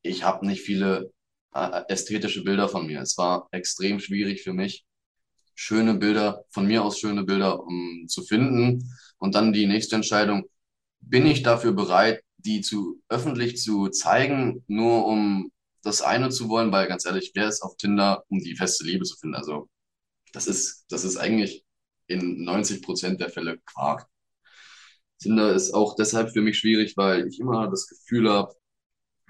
ich 0.02 0.24
habe 0.24 0.46
nicht 0.46 0.62
viele 0.62 1.12
äh, 1.54 1.82
ästhetische 1.88 2.44
Bilder 2.44 2.68
von 2.68 2.86
mir. 2.86 3.00
Es 3.00 3.16
war 3.18 3.48
extrem 3.52 4.00
schwierig 4.00 4.42
für 4.42 4.52
mich, 4.52 4.84
schöne 5.54 5.94
Bilder, 5.94 6.44
von 6.50 6.66
mir 6.66 6.84
aus 6.84 6.98
schöne 6.98 7.24
Bilder 7.24 7.62
um, 7.62 8.06
zu 8.08 8.22
finden. 8.22 8.92
Und 9.18 9.34
dann 9.34 9.52
die 9.52 9.66
nächste 9.66 9.96
Entscheidung, 9.96 10.44
bin 11.00 11.26
ich 11.26 11.42
dafür 11.42 11.72
bereit, 11.72 12.22
die 12.38 12.60
zu 12.60 13.02
öffentlich 13.08 13.58
zu 13.58 13.88
zeigen, 13.88 14.64
nur 14.68 15.06
um 15.06 15.50
das 15.82 16.02
eine 16.02 16.30
zu 16.30 16.48
wollen, 16.48 16.72
weil 16.72 16.88
ganz 16.88 17.06
ehrlich, 17.06 17.32
wer 17.34 17.48
ist 17.48 17.62
auf 17.62 17.76
Tinder, 17.76 18.24
um 18.28 18.40
die 18.40 18.56
feste 18.56 18.84
Liebe 18.84 19.04
zu 19.04 19.16
finden? 19.16 19.36
Also 19.36 19.68
das 20.32 20.46
ist, 20.46 20.86
das 20.90 21.04
ist 21.04 21.16
eigentlich 21.16 21.64
in 22.08 22.44
90 22.44 22.82
Prozent 22.82 23.20
der 23.20 23.30
Fälle 23.30 23.58
Quark. 23.66 24.08
Tinder 25.18 25.54
ist 25.54 25.72
auch 25.72 25.96
deshalb 25.96 26.32
für 26.32 26.42
mich 26.42 26.58
schwierig, 26.58 26.96
weil 26.96 27.26
ich 27.26 27.40
immer 27.40 27.68
das 27.70 27.86
Gefühl 27.86 28.30
habe, 28.30 28.54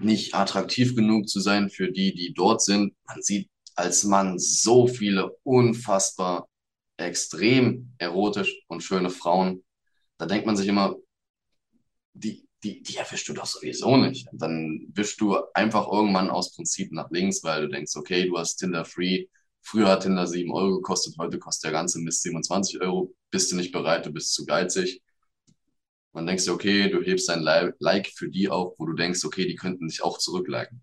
nicht 0.00 0.34
attraktiv 0.34 0.94
genug 0.94 1.28
zu 1.28 1.40
sein 1.40 1.70
für 1.70 1.90
die, 1.90 2.14
die 2.14 2.34
dort 2.34 2.62
sind. 2.62 2.94
Man 3.06 3.22
sieht 3.22 3.48
als 3.76 4.04
Mann 4.04 4.38
so 4.38 4.86
viele 4.86 5.36
unfassbar 5.42 6.48
extrem 6.96 7.92
erotisch 7.98 8.62
und 8.68 8.82
schöne 8.82 9.10
Frauen. 9.10 9.62
Da 10.18 10.26
denkt 10.26 10.46
man 10.46 10.56
sich 10.56 10.68
immer, 10.68 10.96
die, 12.14 12.46
die, 12.62 12.82
die 12.82 12.96
erwischst 12.96 13.28
du 13.28 13.32
doch 13.34 13.46
sowieso 13.46 13.96
nicht. 13.96 14.30
Und 14.32 14.40
dann 14.40 14.86
wischst 14.94 15.20
du 15.20 15.36
einfach 15.54 15.90
irgendwann 15.90 16.30
aus 16.30 16.54
Prinzip 16.54 16.92
nach 16.92 17.10
links, 17.10 17.42
weil 17.44 17.62
du 17.62 17.68
denkst, 17.68 17.94
okay, 17.96 18.26
du 18.28 18.38
hast 18.38 18.56
Tinder 18.56 18.84
Free. 18.84 19.26
Früher 19.62 19.88
hat 19.88 20.02
Tinder 20.04 20.26
7 20.26 20.52
Euro 20.52 20.76
gekostet, 20.76 21.16
heute 21.18 21.38
kostet 21.38 21.64
der 21.64 21.72
ganze 21.72 21.98
Mist 21.98 22.22
27 22.22 22.80
Euro. 22.80 23.14
Bist 23.30 23.50
du 23.50 23.56
nicht 23.56 23.72
bereit, 23.72 24.06
du 24.06 24.12
bist 24.12 24.32
zu 24.32 24.46
geizig. 24.46 25.02
Man 26.12 26.26
denkst 26.26 26.44
dir, 26.44 26.52
okay, 26.54 26.88
du 26.88 27.02
hebst 27.02 27.28
dein 27.28 27.42
Li- 27.42 27.72
Like 27.78 28.08
für 28.14 28.28
die 28.30 28.48
auf, 28.48 28.74
wo 28.78 28.86
du 28.86 28.94
denkst, 28.94 29.24
okay, 29.24 29.46
die 29.46 29.54
könnten 29.56 29.88
dich 29.88 30.02
auch 30.02 30.18
zurückliken. 30.18 30.82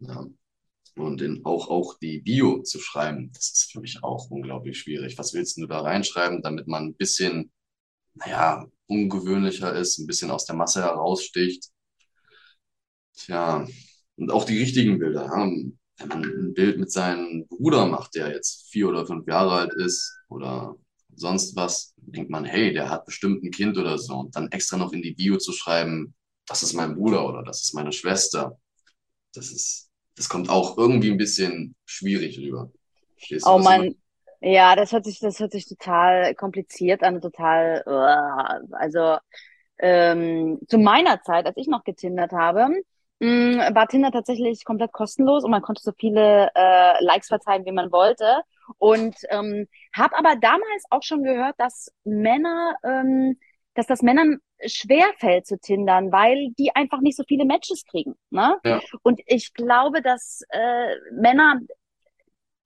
Ja. 0.00 0.26
Und 0.96 1.22
in, 1.22 1.44
auch, 1.44 1.68
auch 1.68 1.96
die 1.98 2.18
Bio 2.20 2.62
zu 2.62 2.80
schreiben, 2.80 3.30
das 3.32 3.50
ist 3.50 3.72
für 3.72 3.80
mich 3.80 4.02
auch 4.02 4.30
unglaublich 4.30 4.80
schwierig. 4.80 5.16
Was 5.16 5.32
willst 5.32 5.56
du 5.56 5.66
da 5.66 5.80
reinschreiben, 5.80 6.42
damit 6.42 6.66
man 6.66 6.86
ein 6.86 6.94
bisschen, 6.94 7.52
naja, 8.18 8.66
ungewöhnlicher 8.86 9.74
ist, 9.74 9.98
ein 9.98 10.06
bisschen 10.06 10.30
aus 10.30 10.46
der 10.46 10.56
Masse 10.56 10.82
heraussticht? 10.82 11.70
Tja, 13.16 13.66
und 14.16 14.30
auch 14.30 14.44
die 14.44 14.58
richtigen 14.58 14.98
Bilder. 14.98 15.24
Ja. 15.24 15.50
Wenn 16.00 16.08
man 16.08 16.22
ein 16.24 16.54
Bild 16.54 16.78
mit 16.78 16.92
seinem 16.92 17.46
Bruder 17.48 17.86
macht, 17.86 18.14
der 18.14 18.30
jetzt 18.32 18.68
vier 18.70 18.88
oder 18.88 19.04
fünf 19.06 19.26
Jahre 19.26 19.52
alt 19.52 19.74
ist 19.74 20.16
oder 20.28 20.76
sonst 21.14 21.56
was, 21.56 21.94
denkt 21.96 22.30
man, 22.30 22.44
hey, 22.44 22.72
der 22.72 22.88
hat 22.88 23.04
bestimmt 23.04 23.42
ein 23.42 23.50
Kind 23.50 23.76
oder 23.76 23.98
so. 23.98 24.14
Und 24.14 24.36
dann 24.36 24.50
extra 24.52 24.76
noch 24.76 24.92
in 24.92 25.02
die 25.02 25.14
Bio 25.14 25.38
zu 25.38 25.52
schreiben, 25.52 26.14
das 26.46 26.62
ist 26.62 26.72
mein 26.74 26.94
Bruder 26.94 27.28
oder 27.28 27.42
das 27.42 27.62
ist 27.62 27.74
meine 27.74 27.92
Schwester. 27.92 28.58
Das 29.34 29.50
ist, 29.50 29.90
das 30.14 30.28
kommt 30.28 30.48
auch 30.48 30.78
irgendwie 30.78 31.10
ein 31.10 31.18
bisschen 31.18 31.74
schwierig 31.84 32.38
rüber. 32.38 32.72
Verstehst 33.16 33.46
du, 33.46 33.50
Oh? 33.50 33.58
Mann, 33.58 33.94
ja, 34.40 34.76
das 34.76 34.92
hört 34.92 35.04
sich, 35.04 35.18
das 35.20 35.40
hört 35.40 35.52
sich 35.52 35.66
total 35.68 36.34
kompliziert 36.34 37.02
an, 37.02 37.20
total, 37.20 37.82
uah. 37.86 38.60
also 38.72 39.16
ähm, 39.78 40.58
zu 40.68 40.78
meiner 40.78 41.22
Zeit, 41.22 41.46
als 41.46 41.56
ich 41.56 41.68
noch 41.68 41.84
getindert 41.84 42.32
habe, 42.32 42.68
mh, 43.20 43.74
war 43.74 43.88
Tinder 43.88 44.10
tatsächlich 44.12 44.64
komplett 44.64 44.92
kostenlos 44.92 45.44
und 45.44 45.50
man 45.50 45.62
konnte 45.62 45.82
so 45.82 45.92
viele 45.98 46.50
äh, 46.54 47.04
Likes 47.04 47.28
verteilen, 47.28 47.64
wie 47.64 47.72
man 47.72 47.92
wollte. 47.92 48.42
Und 48.78 49.16
ähm, 49.30 49.66
habe 49.94 50.16
aber 50.16 50.36
damals 50.36 50.84
auch 50.90 51.02
schon 51.02 51.22
gehört, 51.22 51.54
dass 51.58 51.90
Männer, 52.04 52.74
ähm, 52.84 53.38
dass 53.74 53.86
das 53.86 54.02
Männern 54.02 54.38
schwer 54.66 55.06
fällt 55.18 55.46
zu 55.46 55.58
tindern, 55.58 56.12
weil 56.12 56.50
die 56.58 56.74
einfach 56.74 57.00
nicht 57.00 57.16
so 57.16 57.24
viele 57.26 57.44
Matches 57.44 57.84
kriegen. 57.84 58.14
Ne? 58.30 58.58
Ja. 58.64 58.80
Und 59.02 59.20
ich 59.26 59.54
glaube, 59.54 60.02
dass 60.02 60.42
äh, 60.50 60.94
Männer 61.12 61.60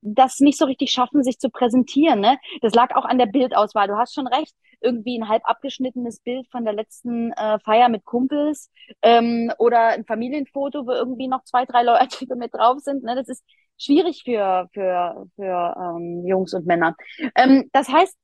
das 0.03 0.41
nicht 0.41 0.59
so 0.59 0.67
richtig 0.67 0.91
schaffen, 0.91 1.23
sich 1.23 1.39
zu 1.39 1.49
präsentieren. 1.49 2.21
Ne? 2.21 2.39
Das 2.61 2.75
lag 2.75 2.95
auch 2.95 3.05
an 3.05 3.19
der 3.19 3.27
Bildauswahl. 3.27 3.89
Du 3.89 3.97
hast 3.97 4.15
schon 4.15 4.27
recht. 4.27 4.55
Irgendwie 4.81 5.17
ein 5.17 5.29
halb 5.29 5.43
abgeschnittenes 5.45 6.19
Bild 6.21 6.49
von 6.51 6.65
der 6.65 6.75
letzten 6.75 7.31
äh, 7.33 7.61
Feier 7.61 7.89
mit 7.89 8.05
Kumpels 8.05 8.69
ähm, 9.01 9.53
oder 9.59 9.89
ein 9.91 10.05
Familienfoto, 10.05 10.87
wo 10.87 10.91
irgendwie 10.91 11.29
noch 11.29 11.45
zwei, 11.45 11.65
drei 11.65 11.85
Leute 11.85 12.27
mit 12.37 12.53
drauf 12.53 12.81
sind. 12.81 13.05
Ne? 13.05 13.15
Das 13.15 13.29
ist 13.29 13.45
schwierig 13.79 14.23
für, 14.25 14.69
für, 14.75 15.27
für 15.37 15.75
ähm, 15.79 16.27
Jungs 16.27 16.53
und 16.53 16.67
Männer. 16.67 16.97
Ähm, 17.37 17.71
das 17.73 17.89
heißt, 17.89 18.17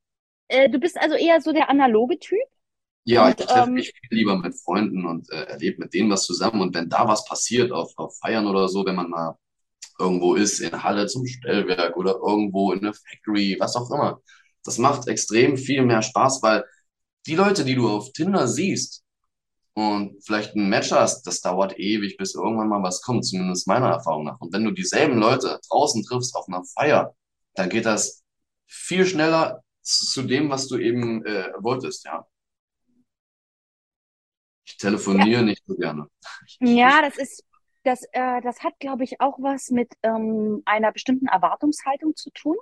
äh, 0.49 0.69
du 0.69 0.81
bist 0.81 0.99
also 1.01 1.14
eher 1.14 1.41
so 1.41 1.53
der 1.53 1.71
analoge 1.71 2.19
Typ. 2.19 2.38
Ja, 3.05 3.27
Und, 3.27 3.41
ich 3.41 3.47
treffe 3.47 3.69
ähm, 3.69 3.75
mich 3.75 3.93
viel 3.93 4.19
lieber 4.19 4.37
mit 4.37 4.55
Freunden 4.55 5.07
und 5.07 5.31
äh, 5.31 5.45
erlebe 5.45 5.83
mit 5.83 5.95
denen 5.95 6.11
was 6.11 6.25
zusammen. 6.25 6.61
Und 6.61 6.75
wenn 6.75 6.88
da 6.88 7.07
was 7.07 7.25
passiert 7.25 7.71
auf, 7.71 7.93
auf 7.97 8.19
Feiern 8.19 8.47
oder 8.47 8.69
so, 8.69 8.85
wenn 8.85 8.97
man 8.97 9.09
mal 9.09 9.38
irgendwo 9.99 10.35
ist, 10.35 10.61
in 10.61 10.83
Halle 10.83 11.07
zum 11.07 11.27
Stellwerk 11.27 11.97
oder 11.97 12.17
irgendwo 12.17 12.73
in 12.73 12.83
der 12.83 12.95
Factory, 12.95 13.57
was 13.59 13.77
auch 13.77 13.91
immer, 13.91 14.21
das 14.65 14.79
macht 14.79 15.09
extrem 15.09 15.57
viel 15.57 15.83
mehr 15.83 16.03
Spaß, 16.03 16.43
weil 16.43 16.65
die 17.27 17.35
Leute, 17.35 17.65
die 17.65 17.75
du 17.75 17.89
auf 17.89 18.13
Tinder 18.13 18.47
siehst 18.49 19.05
und 19.75 20.23
vielleicht 20.25 20.55
ein 20.57 20.69
Match 20.69 20.93
hast, 20.93 21.27
das 21.27 21.41
dauert 21.41 21.79
ewig, 21.79 22.17
bis 22.17 22.35
irgendwann 22.35 22.69
mal 22.69 22.83
was 22.83 23.03
kommt, 23.03 23.27
zumindest 23.27 23.67
meiner 23.67 23.89
Erfahrung 23.89 24.25
nach. 24.25 24.41
Und 24.41 24.53
wenn 24.53 24.65
du 24.65 24.73
dieselben 24.73 25.19
Leute 25.19 25.61
draußen 25.69 26.03
triffst 26.05 26.35
auf 26.35 26.49
einer 26.49 26.65
Feier, 26.65 27.15
dann 27.55 27.69
geht 27.69 27.87
das 27.87 28.25
viel 28.67 29.07
schneller 29.07 29.63
zu 29.83 30.23
dem, 30.23 30.51
was 30.51 30.69
du 30.69 30.79
eben 30.79 31.25
äh, 31.25 31.53
wolltest, 31.61 32.05
ja. 32.05 32.27
Ich 34.67 34.77
telefoniere 34.77 35.43
nicht 35.43 35.63
so 35.67 35.75
gerne. 35.77 36.07
Ja, 36.61 37.01
das 37.01 37.17
ist, 37.17 37.43
das, 37.85 38.03
äh, 38.12 38.41
das 38.43 38.62
hat, 38.62 38.79
glaube 38.81 39.05
ich, 39.05 39.21
auch 39.21 39.38
was 39.38 39.71
mit 39.71 39.93
ähm, 40.03 40.62
einer 40.64 40.93
bestimmten 40.93 41.27
Erwartungshaltung 41.27 42.14
zu 42.17 42.31
tun. 42.31 42.57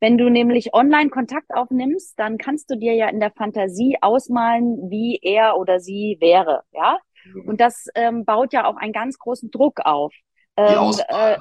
Wenn 0.00 0.18
du 0.18 0.28
nämlich 0.28 0.74
online 0.74 1.10
Kontakt 1.10 1.54
aufnimmst, 1.54 2.18
dann 2.18 2.36
kannst 2.36 2.70
du 2.70 2.76
dir 2.76 2.94
ja 2.94 3.08
in 3.08 3.20
der 3.20 3.30
Fantasie 3.30 3.96
ausmalen, 4.00 4.90
wie 4.90 5.18
er 5.22 5.56
oder 5.56 5.80
sie 5.80 6.18
wäre, 6.20 6.62
ja? 6.72 6.98
Und 7.46 7.60
das 7.60 7.86
ähm, 7.94 8.24
baut 8.24 8.52
ja 8.52 8.66
auch 8.66 8.76
einen 8.76 8.92
ganz 8.92 9.18
großen 9.18 9.50
Druck 9.50 9.80
auf. 9.84 10.12
die 10.58 10.62
Ähm, 10.62 10.92
äh. 11.08 11.36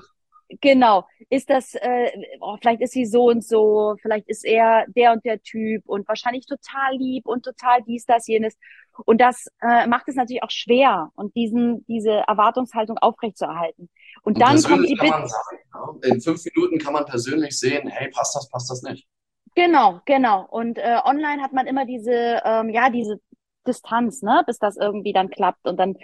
Genau. 0.62 1.08
Ist 1.30 1.50
das, 1.50 1.76
äh, 1.76 2.12
oh, 2.40 2.58
vielleicht 2.62 2.82
ist 2.82 2.94
sie 2.94 3.06
so 3.06 3.26
und 3.30 3.44
so, 3.44 3.96
vielleicht 4.02 4.28
ist 4.28 4.46
er 4.46 4.86
der 4.88 5.14
und 5.14 5.24
der 5.26 5.42
Typ 5.42 5.84
und 5.86 6.08
wahrscheinlich 6.08 6.46
total 6.46 6.96
lieb 6.98 7.26
und 7.26 7.44
total 7.44 7.82
dies, 7.88 8.06
das, 8.06 8.28
jenes. 8.28 8.58
Und 9.06 9.22
das 9.22 9.48
äh, 9.62 9.88
macht 9.88 10.08
es 10.08 10.16
natürlich 10.16 10.44
auch 10.44 10.52
schwer, 10.52 11.12
und 11.16 11.36
diesen, 11.36 11.86
diese 11.88 12.12
Erwartungshaltung 12.28 12.98
aufrechtzuerhalten. 13.00 13.90
Und 14.24 14.36
Und 14.36 14.42
dann 14.42 14.62
kommt 14.62 14.88
die 14.88 14.96
Bitte, 14.96 15.08
ja, 15.08 15.96
in 16.04 16.22
fünf 16.22 16.44
Minuten 16.54 16.78
kann 16.78 16.94
man 16.94 17.06
persönlich 17.06 17.60
sehen, 17.60 17.88
hey, 17.88 18.10
passt 18.10 18.36
das, 18.36 18.50
passt 18.50 18.70
das 18.70 18.82
nicht. 18.84 19.08
genau, 19.56 20.02
genau. 20.06 20.46
Und 20.50 20.78
äh, 20.78 20.98
online 21.04 21.42
hat 21.42 21.54
man 21.54 21.68
immer 21.68 21.86
diese, 21.86 22.42
ähm, 22.46 22.70
ja, 22.70 22.90
diese 22.90 23.20
Distanz, 23.68 24.22
ne, 24.22 24.44
bis 24.46 24.60
das 24.60 24.78
irgendwie 24.78 25.14
dann 25.14 25.30
klappt. 25.30 25.66
Und 25.68 25.78
dann 25.78 25.96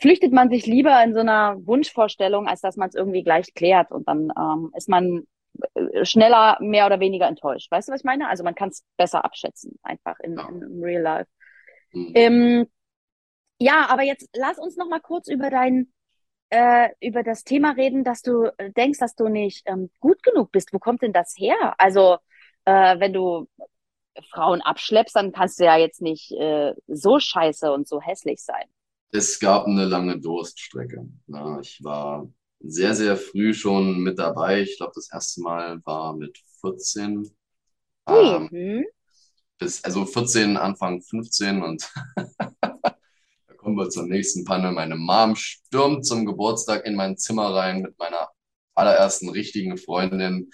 flüchtet 0.00 0.32
man 0.32 0.50
sich 0.50 0.66
lieber 0.66 1.02
in 1.04 1.14
so 1.14 1.20
einer 1.20 1.56
Wunschvorstellung, 1.66 2.48
als 2.48 2.60
dass 2.60 2.76
man 2.76 2.88
es 2.88 2.94
irgendwie 2.94 3.22
gleich 3.22 3.54
klärt. 3.54 3.90
Und 3.90 4.08
dann 4.08 4.32
ähm, 4.38 4.72
ist 4.76 4.88
man 4.88 5.22
äh, 5.74 6.04
schneller 6.04 6.58
mehr 6.60 6.86
oder 6.86 7.00
weniger 7.00 7.26
enttäuscht. 7.28 7.70
Weißt 7.70 7.88
du, 7.88 7.92
was 7.92 8.00
ich 8.00 8.04
meine? 8.04 8.28
Also 8.28 8.44
man 8.44 8.54
kann 8.54 8.70
es 8.70 8.84
besser 8.96 9.24
abschätzen, 9.24 9.78
einfach 9.82 10.18
in, 10.20 10.36
Ja. 10.36 10.48
in, 10.48 10.62
im 10.62 10.82
Real 10.82 11.02
Life. 11.02 11.30
Hm. 11.92 12.12
Ähm, 12.14 12.66
ja, 13.58 13.86
aber 13.88 14.02
jetzt 14.02 14.28
lass 14.34 14.58
uns 14.58 14.76
noch 14.76 14.88
mal 14.88 15.00
kurz 15.00 15.28
über 15.28 15.50
dein 15.50 15.92
äh, 16.50 16.90
über 17.00 17.22
das 17.22 17.44
Thema 17.44 17.72
reden, 17.72 18.04
dass 18.04 18.22
du 18.22 18.46
äh, 18.58 18.70
denkst, 18.72 18.98
dass 18.98 19.14
du 19.14 19.28
nicht 19.28 19.62
ähm, 19.66 19.90
gut 20.00 20.22
genug 20.22 20.52
bist. 20.52 20.72
Wo 20.72 20.78
kommt 20.78 21.02
denn 21.02 21.12
das 21.12 21.34
her? 21.38 21.74
Also, 21.78 22.18
äh, 22.64 22.98
wenn 23.00 23.12
du 23.12 23.48
Frauen 24.30 24.60
abschleppst, 24.62 25.16
dann 25.16 25.32
kannst 25.32 25.58
du 25.60 25.64
ja 25.64 25.76
jetzt 25.76 26.02
nicht 26.02 26.32
äh, 26.32 26.74
so 26.88 27.18
scheiße 27.18 27.72
und 27.72 27.88
so 27.88 28.00
hässlich 28.00 28.42
sein. 28.42 28.64
Es 29.10 29.38
gab 29.40 29.66
eine 29.66 29.84
lange 29.84 30.18
Durststrecke. 30.20 31.06
Ja, 31.26 31.60
ich 31.60 31.82
war 31.84 32.28
sehr, 32.60 32.94
sehr 32.94 33.16
früh 33.16 33.52
schon 33.54 34.00
mit 34.00 34.18
dabei. 34.18 34.62
Ich 34.62 34.76
glaube, 34.78 34.92
das 34.94 35.10
erste 35.12 35.40
Mal 35.42 35.80
war 35.84 36.14
mit 36.16 36.38
14. 36.60 37.30
Ui, 38.08 38.36
Ähm, 38.36 38.50
hm? 38.50 38.84
bis, 39.58 39.82
also 39.84 40.04
14, 40.06 40.56
Anfang 40.56 41.02
15 41.02 41.62
und 41.62 41.90
da 43.46 43.54
kommen 43.56 43.76
wir 43.76 43.88
zur 43.90 44.04
nächsten 44.06 44.44
Panne. 44.44 44.72
Meine 44.72 44.96
Mom 44.96 45.36
stürmt 45.36 46.06
zum 46.06 46.26
Geburtstag 46.26 46.84
in 46.86 46.94
mein 46.96 47.16
Zimmer 47.16 47.54
rein 47.54 47.82
mit 47.82 47.98
meiner 47.98 48.28
allerersten 48.74 49.28
richtigen 49.28 49.76
Freundin 49.76 50.50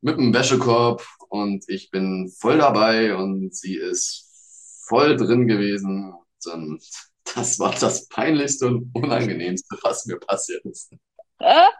mit 0.00 0.18
einem 0.18 0.34
Wäschekorb 0.34 1.06
und 1.32 1.64
ich 1.68 1.90
bin 1.90 2.28
voll 2.28 2.58
dabei 2.58 3.16
und 3.16 3.54
sie 3.56 3.76
ist 3.76 4.84
voll 4.86 5.16
drin 5.16 5.48
gewesen. 5.48 6.14
Und 6.52 6.84
das 7.34 7.58
war 7.58 7.74
das 7.74 8.06
Peinlichste 8.08 8.66
und 8.66 8.90
Unangenehmste, 8.94 9.78
was 9.82 10.04
mir 10.04 10.18
passiert 10.18 10.62
ist. 10.66 10.92
Ähm, 11.40 11.70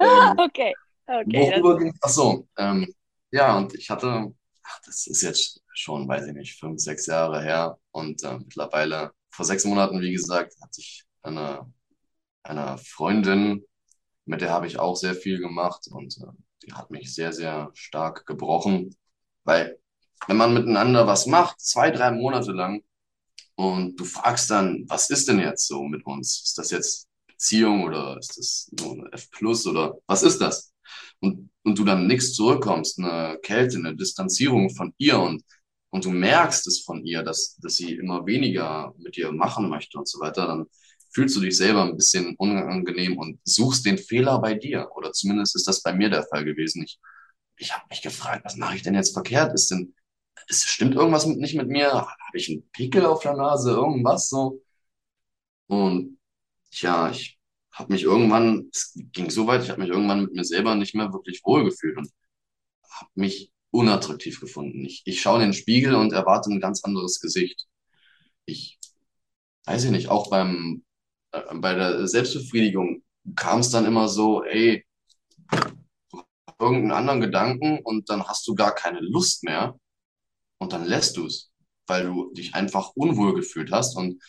Okay, 0.38 0.74
okay. 1.06 1.50
Das, 1.50 1.62
Worüber 1.62 1.78
ging 1.78 1.94
Ach 2.00 2.08
so, 2.08 2.48
ähm, 2.56 2.92
ja, 3.30 3.56
und 3.56 3.72
ich 3.74 3.88
hatte, 3.90 4.34
ach, 4.64 4.80
das 4.84 5.06
ist 5.06 5.22
jetzt 5.22 5.62
schon, 5.72 6.08
weiß 6.08 6.26
ich 6.26 6.34
nicht, 6.34 6.58
fünf, 6.58 6.80
sechs 6.80 7.06
Jahre 7.06 7.40
her. 7.42 7.78
Und 7.92 8.24
äh, 8.24 8.38
mittlerweile, 8.38 9.12
vor 9.30 9.44
sechs 9.44 9.64
Monaten, 9.64 10.00
wie 10.00 10.12
gesagt, 10.12 10.54
hatte 10.60 10.80
ich 10.80 11.04
eine, 11.22 11.72
eine 12.42 12.76
Freundin, 12.78 13.64
mit 14.24 14.40
der 14.40 14.50
habe 14.50 14.66
ich 14.66 14.80
auch 14.80 14.96
sehr 14.96 15.14
viel 15.14 15.38
gemacht 15.38 15.86
und 15.92 16.16
äh, 16.18 16.32
die 16.62 16.72
hat 16.72 16.90
mich 16.90 17.14
sehr, 17.14 17.32
sehr 17.32 17.70
stark 17.74 18.26
gebrochen. 18.26 18.94
Weil, 19.44 19.78
wenn 20.26 20.36
man 20.36 20.54
miteinander 20.54 21.06
was 21.06 21.26
macht, 21.26 21.60
zwei, 21.60 21.90
drei 21.90 22.10
Monate 22.10 22.52
lang, 22.52 22.82
und 23.58 23.96
du 23.98 24.04
fragst 24.04 24.50
dann, 24.50 24.84
was 24.86 25.10
ist 25.10 25.26
denn 25.28 25.40
jetzt 25.40 25.66
so 25.66 25.82
mit 25.82 26.06
uns? 26.06 26.42
Ist 26.44 26.58
das 26.58 26.70
jetzt 26.70 27.08
Beziehung 27.26 27.82
oder 27.82 28.16
ist 28.16 28.38
das 28.38 28.70
nur 28.78 28.92
eine 28.92 29.12
F 29.12 29.30
plus 29.32 29.66
oder 29.66 29.98
was 30.06 30.22
ist 30.22 30.38
das? 30.40 30.72
Und, 31.18 31.50
und 31.64 31.76
du 31.76 31.84
dann 31.84 32.06
nichts 32.06 32.34
zurückkommst, 32.34 33.00
eine 33.00 33.36
Kälte, 33.42 33.78
eine 33.78 33.96
Distanzierung 33.96 34.70
von 34.70 34.94
ihr 34.98 35.18
und, 35.18 35.42
und 35.90 36.04
du 36.04 36.10
merkst 36.10 36.68
es 36.68 36.82
von 36.84 37.04
ihr, 37.04 37.24
dass, 37.24 37.56
dass 37.56 37.74
sie 37.74 37.94
immer 37.94 38.26
weniger 38.26 38.94
mit 38.96 39.16
dir 39.16 39.32
machen 39.32 39.68
möchte 39.68 39.98
und 39.98 40.08
so 40.08 40.20
weiter, 40.20 40.46
dann 40.46 40.66
fühlst 41.10 41.36
du 41.36 41.40
dich 41.40 41.56
selber 41.56 41.84
ein 41.84 41.96
bisschen 41.96 42.34
unangenehm 42.36 43.18
und 43.18 43.40
suchst 43.44 43.86
den 43.86 43.98
Fehler 43.98 44.40
bei 44.40 44.54
dir. 44.54 44.88
Oder 44.94 45.12
zumindest 45.12 45.56
ist 45.56 45.66
das 45.66 45.82
bei 45.82 45.92
mir 45.92 46.10
der 46.10 46.24
Fall 46.24 46.44
gewesen. 46.44 46.82
Ich, 46.84 46.98
ich 47.56 47.72
habe 47.74 47.84
mich 47.90 48.02
gefragt, 48.02 48.44
was 48.44 48.56
mache 48.56 48.76
ich 48.76 48.82
denn 48.82 48.94
jetzt 48.94 49.12
verkehrt? 49.12 49.54
Ist 49.54 49.70
denn, 49.70 49.94
ist, 50.48 50.68
stimmt 50.68 50.94
irgendwas 50.94 51.26
mit, 51.26 51.38
nicht 51.38 51.54
mit 51.54 51.68
mir? 51.68 51.92
Habe 51.92 52.08
ich 52.34 52.50
einen 52.50 52.68
Pickel 52.70 53.06
auf 53.06 53.22
der 53.22 53.34
Nase? 53.36 53.70
Irgendwas 53.70 54.28
so? 54.28 54.62
Und 55.66 56.18
ja, 56.72 57.10
ich 57.10 57.38
habe 57.72 57.92
mich 57.92 58.02
irgendwann, 58.02 58.68
es 58.72 58.92
ging 59.12 59.30
so 59.30 59.46
weit, 59.46 59.62
ich 59.62 59.70
habe 59.70 59.80
mich 59.80 59.90
irgendwann 59.90 60.22
mit 60.22 60.34
mir 60.34 60.44
selber 60.44 60.74
nicht 60.74 60.94
mehr 60.94 61.12
wirklich 61.12 61.42
wohlgefühlt 61.44 61.96
und 61.96 62.10
habe 62.90 63.10
mich 63.14 63.52
unattraktiv 63.70 64.40
gefunden. 64.40 64.84
Ich, 64.84 65.02
ich 65.04 65.20
schaue 65.20 65.36
in 65.36 65.50
den 65.50 65.54
Spiegel 65.54 65.94
und 65.94 66.12
erwarte 66.12 66.50
ein 66.50 66.60
ganz 66.60 66.84
anderes 66.84 67.20
Gesicht. 67.20 67.66
Ich 68.46 68.78
weiß 69.68 69.84
ich 69.84 69.90
nicht, 69.90 70.08
auch 70.08 70.30
beim, 70.30 70.82
bei 71.30 71.74
der 71.74 72.06
Selbstbefriedigung 72.06 73.02
kam 73.36 73.60
es 73.60 73.70
dann 73.70 73.84
immer 73.84 74.08
so, 74.08 74.44
ey, 74.44 74.84
irgendeinen 76.60 76.92
anderen 76.92 77.20
Gedanken 77.20 77.80
und 77.84 78.10
dann 78.10 78.24
hast 78.24 78.46
du 78.48 78.54
gar 78.54 78.74
keine 78.74 79.00
Lust 79.00 79.44
mehr 79.44 79.78
und 80.58 80.72
dann 80.72 80.84
lässt 80.84 81.16
du 81.16 81.26
es, 81.26 81.50
weil 81.86 82.06
du 82.06 82.32
dich 82.32 82.54
einfach 82.54 82.92
unwohl 82.94 83.34
gefühlt 83.34 83.70
hast 83.70 83.96
und 83.96 84.20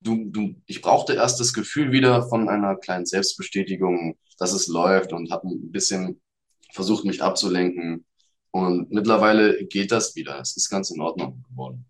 du, 0.00 0.30
du, 0.30 0.54
ich 0.66 0.82
brauchte 0.82 1.14
erst 1.14 1.40
das 1.40 1.52
Gefühl 1.52 1.90
wieder 1.92 2.28
von 2.28 2.48
einer 2.48 2.76
kleinen 2.76 3.06
Selbstbestätigung, 3.06 4.16
dass 4.38 4.52
es 4.52 4.68
läuft 4.68 5.12
und 5.12 5.30
habe 5.30 5.48
ein 5.48 5.72
bisschen 5.72 6.20
versucht, 6.72 7.04
mich 7.04 7.22
abzulenken. 7.22 8.04
Und 8.52 8.90
mittlerweile 8.90 9.66
geht 9.66 9.92
das 9.92 10.14
wieder. 10.14 10.38
Es 10.40 10.56
ist 10.56 10.70
ganz 10.70 10.90
in 10.90 11.00
Ordnung 11.00 11.42
geworden. 11.48 11.86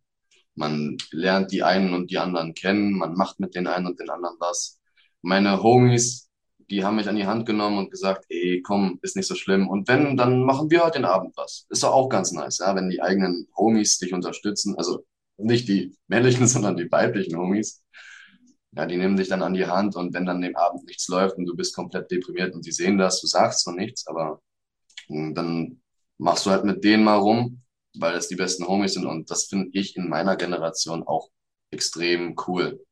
Man 0.57 0.97
lernt 1.13 1.53
die 1.53 1.63
einen 1.63 1.95
und 1.95 2.11
die 2.11 2.19
anderen 2.19 2.55
kennen, 2.55 2.93
man 2.99 3.15
macht 3.15 3.41
mit 3.41 3.55
den 3.55 3.67
einen 3.67 3.87
und 3.87 4.01
den 4.01 4.11
anderen 4.11 4.37
was. 4.41 4.81
Meine 5.23 5.63
Homies, 5.63 6.31
die 6.71 6.85
haben 6.85 6.97
mich 6.97 7.09
an 7.09 7.17
die 7.17 7.27
Hand 7.27 7.47
genommen 7.47 7.79
und 7.79 7.91
gesagt, 7.91 8.25
ey, 8.29 8.63
komm, 8.65 8.99
ist 9.03 9.17
nicht 9.17 9.27
so 9.27 9.35
schlimm. 9.35 9.69
Und 9.69 9.89
wenn, 9.89 10.17
dann 10.17 10.43
machen 10.43 10.71
wir 10.71 10.85
heute 10.85 10.99
den 10.99 11.05
Abend 11.05 11.37
was. 11.37 11.67
Ist 11.71 11.83
doch 11.83 11.93
auch 11.93 12.09
ganz 12.09 12.33
nice, 12.33 12.59
ja, 12.59 12.75
wenn 12.75 12.89
die 12.91 13.03
eigenen 13.03 13.47
Homies 13.57 13.99
dich 13.99 14.13
unterstützen. 14.15 14.77
Also 14.77 15.05
nicht 15.37 15.69
die 15.69 15.97
männlichen, 16.09 16.47
sondern 16.49 16.77
die 16.77 16.91
weiblichen 16.91 17.37
Homies. 17.37 17.83
Ja, 18.73 18.87
die 18.87 18.97
nehmen 18.97 19.17
dich 19.17 19.29
dann 19.29 19.43
an 19.43 19.55
die 19.55 19.67
Hand 19.67 19.97
und 19.97 20.13
wenn 20.15 20.27
dann 20.27 20.43
den 20.43 20.57
Abend 20.57 20.85
nichts 20.85 21.09
läuft 21.09 21.39
und 21.39 21.47
du 21.47 21.57
bist 21.57 21.75
komplett 21.75 22.11
deprimiert 22.11 22.55
und 22.55 22.67
die 22.67 22.73
sehen 22.73 22.99
das, 22.99 23.21
du 23.21 23.27
sagst 23.27 23.65
so 23.65 23.71
nichts, 23.73 24.07
aber 24.07 24.43
mh, 25.09 25.35
dann 25.35 25.83
machst 26.19 26.47
du 26.47 26.51
halt 26.51 26.65
mit 26.65 26.85
denen 26.85 27.05
mal 27.05 27.17
rum, 27.17 27.63
weil 28.01 28.15
das 28.15 28.29
die 28.29 28.37
besten 28.37 28.67
Homies 28.67 28.95
sind 28.95 29.07
und 29.07 29.31
das 29.31 29.47
finde 29.47 29.71
ich 29.79 29.97
in 29.97 30.09
meiner 30.09 30.37
Generation 30.37 31.03
auch 31.07 31.31
extrem 31.71 32.37
cool, 32.47 32.85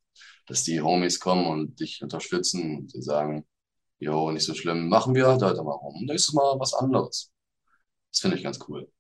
dass 0.47 0.65
die 0.65 0.81
Homies 0.83 1.21
kommen 1.21 1.47
und 1.47 1.81
dich 1.81 2.03
unterstützen 2.03 2.79
und 2.79 2.95
dir 2.95 3.03
sagen, 3.03 3.47
jo, 4.01 4.31
nicht 4.33 4.45
so 4.47 4.55
schlimm, 4.55 4.89
machen 4.89 5.15
wir 5.15 5.29
halt 5.29 5.43
heute 5.43 5.63
mal 5.65 5.73
rum. 5.73 6.05
Nächstes 6.07 6.35
Mal 6.35 6.59
was 6.61 6.75
anderes. 6.75 7.33
Das 8.13 8.21
finde 8.21 8.37
ich 8.39 8.45
ganz 8.45 8.59
cool. 8.69 8.91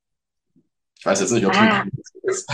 Ich 0.98 1.06
weiß 1.06 1.20
jetzt 1.20 1.30
nicht, 1.32 1.46
ob 1.46 1.54
es 1.54 1.60
Ah, 1.60 1.84
ist. 2.22 2.48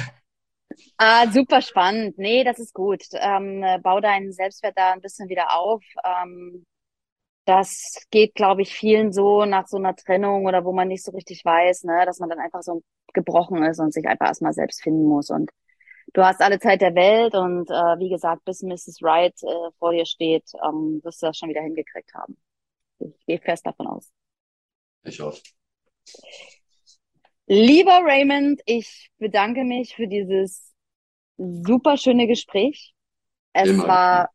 ah, 0.98 1.26
super 1.32 1.62
spannend. 1.62 2.18
Nee, 2.18 2.44
das 2.44 2.58
ist 2.58 2.74
gut. 2.74 3.02
Ähm, 3.12 3.62
äh, 3.62 3.78
bau 3.78 4.00
deinen 4.00 4.32
Selbstwert 4.32 4.76
da 4.78 4.92
ein 4.92 5.00
bisschen 5.00 5.28
wieder 5.28 5.56
auf. 5.56 5.82
Ähm, 6.04 6.64
das 7.44 8.06
geht, 8.10 8.34
glaube 8.34 8.62
ich, 8.62 8.72
vielen 8.74 9.12
so 9.12 9.44
nach 9.44 9.66
so 9.66 9.76
einer 9.76 9.96
Trennung 9.96 10.46
oder 10.46 10.64
wo 10.64 10.72
man 10.72 10.88
nicht 10.88 11.04
so 11.04 11.12
richtig 11.12 11.44
weiß, 11.44 11.84
ne, 11.84 12.04
dass 12.06 12.18
man 12.18 12.28
dann 12.28 12.38
einfach 12.38 12.62
so 12.62 12.82
gebrochen 13.12 13.62
ist 13.64 13.80
und 13.80 13.92
sich 13.92 14.06
einfach 14.06 14.26
erstmal 14.26 14.52
selbst 14.52 14.82
finden 14.82 15.04
muss. 15.04 15.30
Und 15.30 15.50
du 16.12 16.24
hast 16.24 16.40
alle 16.40 16.58
Zeit 16.58 16.80
der 16.80 16.94
Welt 16.94 17.34
und 17.34 17.70
äh, 17.70 17.98
wie 17.98 18.10
gesagt, 18.10 18.44
bis 18.44 18.62
Mrs. 18.62 18.98
Right 19.02 19.34
äh, 19.42 19.70
vor 19.78 19.92
dir 19.92 20.06
steht, 20.06 20.44
ähm, 20.64 21.00
wirst 21.02 21.22
du 21.22 21.26
das 21.26 21.38
schon 21.38 21.48
wieder 21.48 21.62
hingekriegt 21.62 22.12
haben. 22.14 22.36
Ich 22.98 23.26
gehe 23.26 23.38
fest 23.38 23.66
davon 23.66 23.86
aus. 23.86 24.10
Ich 25.02 25.20
hoffe. 25.20 25.40
Lieber 27.46 28.02
Raymond, 28.04 28.60
ich 28.66 29.10
bedanke 29.18 29.64
mich 29.64 29.96
für 29.96 30.06
dieses 30.06 30.72
super 31.36 31.96
schöne 31.96 32.26
Gespräch. 32.26 32.94
Es 33.52 33.68
Immer. 33.68 33.88
war, 33.88 34.30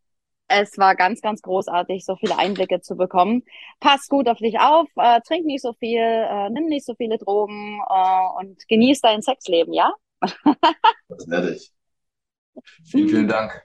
es 0.48 0.78
war 0.78 0.96
ganz, 0.96 1.22
ganz 1.22 1.42
großartig, 1.42 2.06
so 2.06 2.16
viele 2.16 2.38
Einblicke 2.38 2.82
zu 2.82 2.96
bekommen. 2.96 3.44
Pass 3.80 4.08
gut 4.08 4.28
auf 4.28 4.38
dich 4.38 4.60
auf, 4.60 4.88
äh, 4.96 5.20
trink 5.22 5.46
nicht 5.46 5.62
so 5.62 5.74
viel, 5.74 6.02
äh, 6.02 6.50
nimm 6.50 6.66
nicht 6.66 6.86
so 6.86 6.94
viele 6.96 7.18
Drogen 7.18 7.82
äh, 7.90 8.40
und 8.40 8.68
genieß 8.68 9.02
dein 9.02 9.22
Sexleben, 9.22 9.74
ja? 9.74 9.94
Das 11.08 11.28
werde 11.28 11.56
ich. 11.56 11.72
Vielen, 12.84 13.10
vielen 13.10 13.28
Dank. 13.28 13.64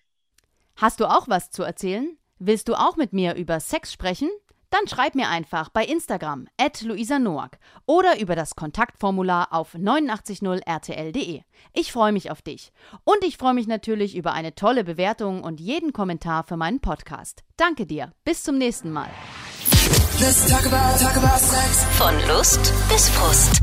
Hast 0.76 1.00
du 1.00 1.06
auch 1.06 1.28
was 1.28 1.50
zu 1.50 1.62
erzählen? 1.62 2.16
Willst 2.38 2.68
du 2.68 2.74
auch 2.74 2.96
mit 2.96 3.12
mir 3.12 3.34
über 3.34 3.60
Sex 3.60 3.92
sprechen? 3.92 4.30
Dann 4.70 4.86
schreib 4.86 5.14
mir 5.14 5.28
einfach 5.28 5.68
bei 5.68 5.84
Instagram 5.84 6.46
at 6.56 6.80
Luisa 6.82 7.18
Noack 7.18 7.58
oder 7.86 8.20
über 8.20 8.36
das 8.36 8.54
Kontaktformular 8.54 9.48
auf 9.52 9.74
890rtl.de. 9.74 11.42
Ich 11.72 11.92
freue 11.92 12.12
mich 12.12 12.30
auf 12.30 12.40
dich. 12.40 12.72
Und 13.04 13.22
ich 13.24 13.36
freue 13.36 13.54
mich 13.54 13.66
natürlich 13.66 14.16
über 14.16 14.32
eine 14.32 14.54
tolle 14.54 14.84
Bewertung 14.84 15.42
und 15.42 15.60
jeden 15.60 15.92
Kommentar 15.92 16.44
für 16.44 16.56
meinen 16.56 16.80
Podcast. 16.80 17.42
Danke 17.56 17.84
dir. 17.84 18.12
Bis 18.24 18.42
zum 18.44 18.58
nächsten 18.58 18.90
Mal. 18.92 19.10
Let's 20.20 20.46
talk 20.48 20.66
about, 20.66 21.02
talk 21.02 21.16
about 21.16 21.38
sex. 21.38 21.84
Von 21.96 22.14
Lust 22.28 22.72
bis 22.88 23.08
Frust. 23.08 23.62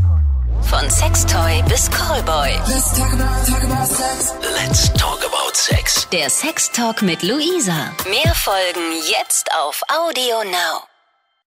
Von 0.62 0.90
Sextoy 0.90 1.64
bis 1.70 1.90
Callboy. 1.90 2.50
Let's 2.68 2.98
talk 2.98 3.14
about, 3.14 3.46
talk 3.48 3.64
about 3.64 3.86
sex. 3.88 4.34
Let's 4.42 4.92
talk 4.94 5.24
about 5.24 5.56
sex. 5.56 6.10
Der 6.12 6.30
Sextalk 6.30 7.02
mit 7.02 7.24
Luisa. 7.24 7.92
Mehr 8.10 8.36
Folgen 8.36 8.92
jetzt 9.10 9.50
auf 9.58 9.82
Audio 9.90 10.44
Now. 10.44 10.97